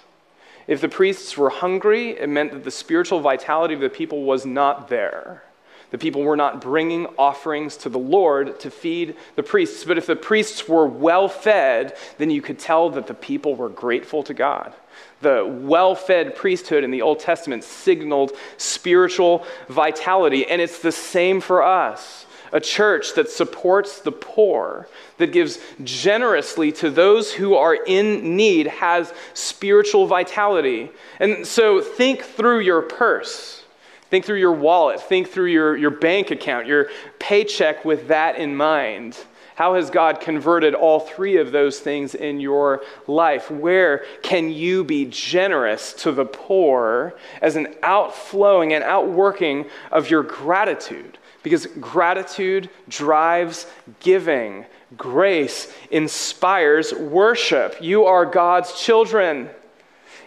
If 0.67 0.81
the 0.81 0.89
priests 0.89 1.37
were 1.37 1.49
hungry, 1.49 2.11
it 2.11 2.29
meant 2.29 2.51
that 2.51 2.63
the 2.63 2.71
spiritual 2.71 3.19
vitality 3.19 3.73
of 3.73 3.81
the 3.81 3.89
people 3.89 4.23
was 4.23 4.45
not 4.45 4.87
there. 4.87 5.43
The 5.89 5.97
people 5.97 6.23
were 6.23 6.37
not 6.37 6.61
bringing 6.61 7.07
offerings 7.17 7.75
to 7.77 7.89
the 7.89 7.99
Lord 7.99 8.59
to 8.61 8.71
feed 8.71 9.15
the 9.35 9.43
priests. 9.43 9.83
But 9.83 9.97
if 9.97 10.05
the 10.05 10.15
priests 10.15 10.67
were 10.67 10.87
well 10.87 11.27
fed, 11.27 11.97
then 12.17 12.29
you 12.29 12.41
could 12.41 12.57
tell 12.57 12.89
that 12.91 13.07
the 13.07 13.13
people 13.13 13.55
were 13.55 13.69
grateful 13.69 14.23
to 14.23 14.33
God. 14.33 14.73
The 15.21 15.45
well 15.45 15.95
fed 15.95 16.35
priesthood 16.35 16.83
in 16.83 16.91
the 16.91 17.01
Old 17.01 17.19
Testament 17.19 17.63
signaled 17.63 18.31
spiritual 18.57 19.45
vitality, 19.69 20.47
and 20.47 20.61
it's 20.61 20.79
the 20.79 20.91
same 20.91 21.41
for 21.41 21.63
us. 21.63 22.25
A 22.53 22.59
church 22.59 23.13
that 23.13 23.29
supports 23.29 24.01
the 24.01 24.11
poor, 24.11 24.89
that 25.19 25.31
gives 25.31 25.59
generously 25.83 26.71
to 26.73 26.89
those 26.89 27.31
who 27.31 27.55
are 27.55 27.75
in 27.75 28.35
need, 28.35 28.67
has 28.67 29.13
spiritual 29.33 30.05
vitality. 30.05 30.91
And 31.19 31.47
so 31.47 31.81
think 31.81 32.23
through 32.23 32.59
your 32.59 32.81
purse. 32.81 33.63
Think 34.09 34.25
through 34.25 34.39
your 34.39 34.51
wallet. 34.51 34.99
Think 34.99 35.29
through 35.29 35.45
your, 35.45 35.77
your 35.77 35.91
bank 35.91 36.31
account, 36.31 36.67
your 36.67 36.89
paycheck 37.19 37.85
with 37.85 38.09
that 38.09 38.35
in 38.35 38.57
mind. 38.57 39.17
How 39.61 39.75
has 39.75 39.91
God 39.91 40.21
converted 40.21 40.73
all 40.73 40.99
three 40.99 41.37
of 41.37 41.51
those 41.51 41.79
things 41.79 42.15
in 42.15 42.39
your 42.39 42.81
life? 43.05 43.51
Where 43.51 44.03
can 44.23 44.49
you 44.49 44.83
be 44.83 45.05
generous 45.05 45.93
to 46.01 46.11
the 46.11 46.25
poor 46.25 47.13
as 47.43 47.55
an 47.55 47.75
outflowing 47.83 48.73
and 48.73 48.83
outworking 48.83 49.67
of 49.91 50.09
your 50.09 50.23
gratitude? 50.23 51.19
Because 51.43 51.67
gratitude 51.79 52.71
drives 52.89 53.67
giving, 53.99 54.65
grace 54.97 55.71
inspires 55.91 56.91
worship. 56.91 57.77
You 57.79 58.05
are 58.05 58.25
God's 58.25 58.73
children. 58.73 59.47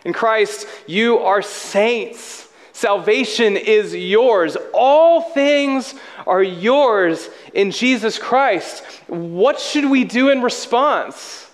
In 0.04 0.12
Christ, 0.12 0.68
you 0.86 1.18
are 1.18 1.42
saints. 1.42 2.48
Salvation 2.74 3.56
is 3.56 3.94
yours. 3.94 4.56
All 4.74 5.22
things 5.22 5.94
are 6.26 6.42
yours 6.42 7.30
in 7.54 7.70
Jesus 7.70 8.18
Christ. 8.18 8.82
What 9.06 9.60
should 9.60 9.88
we 9.88 10.02
do 10.02 10.28
in 10.30 10.42
response? 10.42 11.48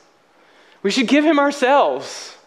We 0.82 0.90
should 0.90 1.08
give 1.08 1.22
Him 1.22 1.38
ourselves. 1.38 2.38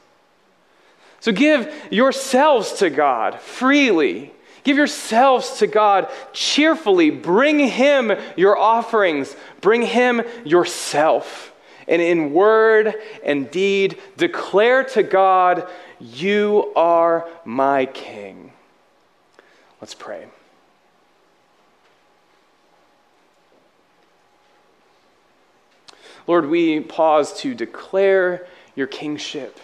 So 1.20 1.32
give 1.32 1.72
yourselves 1.92 2.74
to 2.80 2.90
God 2.90 3.40
freely. 3.40 4.34
Give 4.64 4.78
yourselves 4.78 5.60
to 5.60 5.68
God 5.68 6.10
cheerfully. 6.34 7.12
Bring 7.12 7.60
Him 7.60 8.12
your 8.36 8.58
offerings. 8.58 9.36
Bring 9.62 9.84
Him 9.84 10.24
yourself. 10.46 11.54
And 11.88 12.02
in 12.02 12.34
word 12.34 12.96
and 13.24 13.52
deed, 13.52 14.00
declare 14.18 14.84
to 14.86 15.04
God, 15.04 15.70
You 16.00 16.74
are 16.76 17.30
my 17.46 17.86
King. 17.86 18.53
Let's 19.84 19.96
pray. 19.96 20.28
Lord, 26.26 26.50
we 26.50 26.80
pause 26.80 27.38
to 27.42 27.54
declare 27.54 28.48
your 28.78 28.88
kingship 28.88 29.60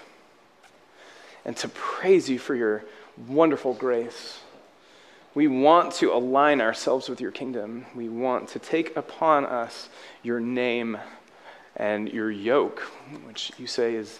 and 1.46 1.56
to 1.56 1.70
praise 1.70 2.30
you 2.30 2.38
for 2.38 2.54
your 2.54 2.84
wonderful 3.30 3.74
grace. 3.74 4.42
We 5.36 5.48
want 5.48 5.94
to 5.94 6.12
align 6.12 6.60
ourselves 6.60 7.08
with 7.08 7.22
your 7.22 7.32
kingdom. 7.32 7.86
We 7.96 8.10
want 8.10 8.50
to 8.50 8.60
take 8.60 8.98
upon 8.98 9.46
us 9.46 9.88
your 10.22 10.42
name 10.42 10.98
and 11.78 12.10
your 12.10 12.30
yoke, 12.30 12.82
which 13.26 13.54
you 13.58 13.68
say 13.68 13.96
is, 13.96 14.20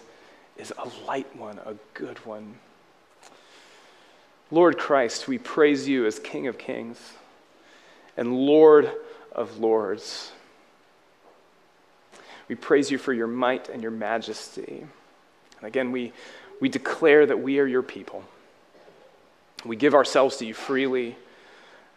is 0.56 0.72
a 0.78 0.88
light 1.06 1.36
one, 1.36 1.58
a 1.58 1.74
good 1.92 2.24
one. 2.24 2.54
Lord 4.50 4.78
Christ, 4.78 5.28
we 5.28 5.38
praise 5.38 5.88
you 5.88 6.06
as 6.06 6.18
King 6.18 6.46
of 6.46 6.58
Kings 6.58 6.98
and 8.16 8.34
Lord 8.34 8.90
of 9.32 9.58
Lords. 9.58 10.32
We 12.48 12.56
praise 12.56 12.90
you 12.90 12.98
for 12.98 13.12
your 13.12 13.28
might 13.28 13.68
and 13.68 13.82
your 13.82 13.92
majesty. 13.92 14.84
And 15.58 15.66
again, 15.66 15.92
we, 15.92 16.12
we 16.60 16.68
declare 16.68 17.26
that 17.26 17.40
we 17.40 17.60
are 17.60 17.66
your 17.66 17.82
people. 17.82 18.24
We 19.64 19.76
give 19.76 19.94
ourselves 19.94 20.38
to 20.38 20.46
you 20.46 20.54
freely 20.54 21.16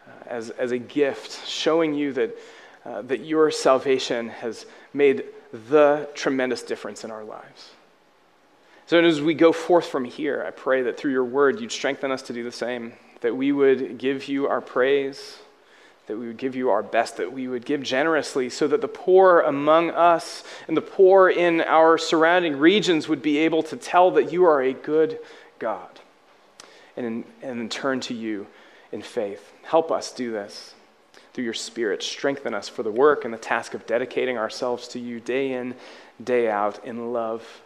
uh, 0.06 0.10
as, 0.28 0.50
as 0.50 0.70
a 0.70 0.78
gift, 0.78 1.46
showing 1.46 1.94
you 1.94 2.12
that 2.12 2.36
uh, 2.84 3.00
that 3.02 3.20
your 3.20 3.50
salvation 3.50 4.28
has 4.28 4.66
made 4.92 5.24
the 5.70 6.08
tremendous 6.14 6.62
difference 6.62 7.02
in 7.02 7.10
our 7.10 7.24
lives. 7.24 7.70
So, 8.86 9.00
as 9.00 9.22
we 9.22 9.32
go 9.32 9.52
forth 9.52 9.86
from 9.86 10.04
here, 10.04 10.44
I 10.46 10.50
pray 10.50 10.82
that 10.82 10.98
through 10.98 11.12
your 11.12 11.24
word, 11.24 11.58
you'd 11.58 11.72
strengthen 11.72 12.10
us 12.10 12.20
to 12.22 12.34
do 12.34 12.44
the 12.44 12.52
same, 12.52 12.92
that 13.22 13.34
we 13.34 13.50
would 13.50 13.96
give 13.96 14.28
you 14.28 14.46
our 14.46 14.60
praise, 14.60 15.38
that 16.06 16.18
we 16.18 16.26
would 16.26 16.36
give 16.36 16.54
you 16.54 16.68
our 16.68 16.82
best, 16.82 17.16
that 17.16 17.32
we 17.32 17.48
would 17.48 17.64
give 17.64 17.82
generously, 17.82 18.50
so 18.50 18.68
that 18.68 18.82
the 18.82 18.88
poor 18.88 19.40
among 19.40 19.88
us 19.88 20.44
and 20.68 20.76
the 20.76 20.82
poor 20.82 21.30
in 21.30 21.62
our 21.62 21.96
surrounding 21.96 22.58
regions 22.58 23.08
would 23.08 23.22
be 23.22 23.38
able 23.38 23.62
to 23.62 23.76
tell 23.78 24.10
that 24.10 24.30
you 24.30 24.44
are 24.44 24.60
a 24.60 24.74
good 24.74 25.18
God 25.58 26.00
and, 26.94 27.24
and 27.40 27.70
turn 27.70 28.00
to 28.00 28.12
you 28.12 28.46
in 28.92 29.00
faith. 29.00 29.50
Help 29.62 29.90
us 29.90 30.12
do 30.12 30.30
this 30.30 30.74
through 31.32 31.44
your 31.44 31.54
Spirit. 31.54 32.02
Strengthen 32.02 32.52
us 32.52 32.68
for 32.68 32.82
the 32.82 32.92
work 32.92 33.24
and 33.24 33.32
the 33.32 33.38
task 33.38 33.72
of 33.72 33.86
dedicating 33.86 34.36
ourselves 34.36 34.88
to 34.88 35.00
you 35.00 35.20
day 35.20 35.54
in, 35.54 35.74
day 36.22 36.50
out 36.50 36.84
in 36.84 37.14
love 37.14 37.62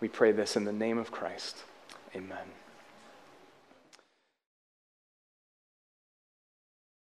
we 0.00 0.08
pray 0.08 0.32
this 0.32 0.56
in 0.56 0.64
the 0.64 0.72
name 0.72 0.98
of 0.98 1.10
Christ. 1.10 1.56
Amen. 2.14 2.57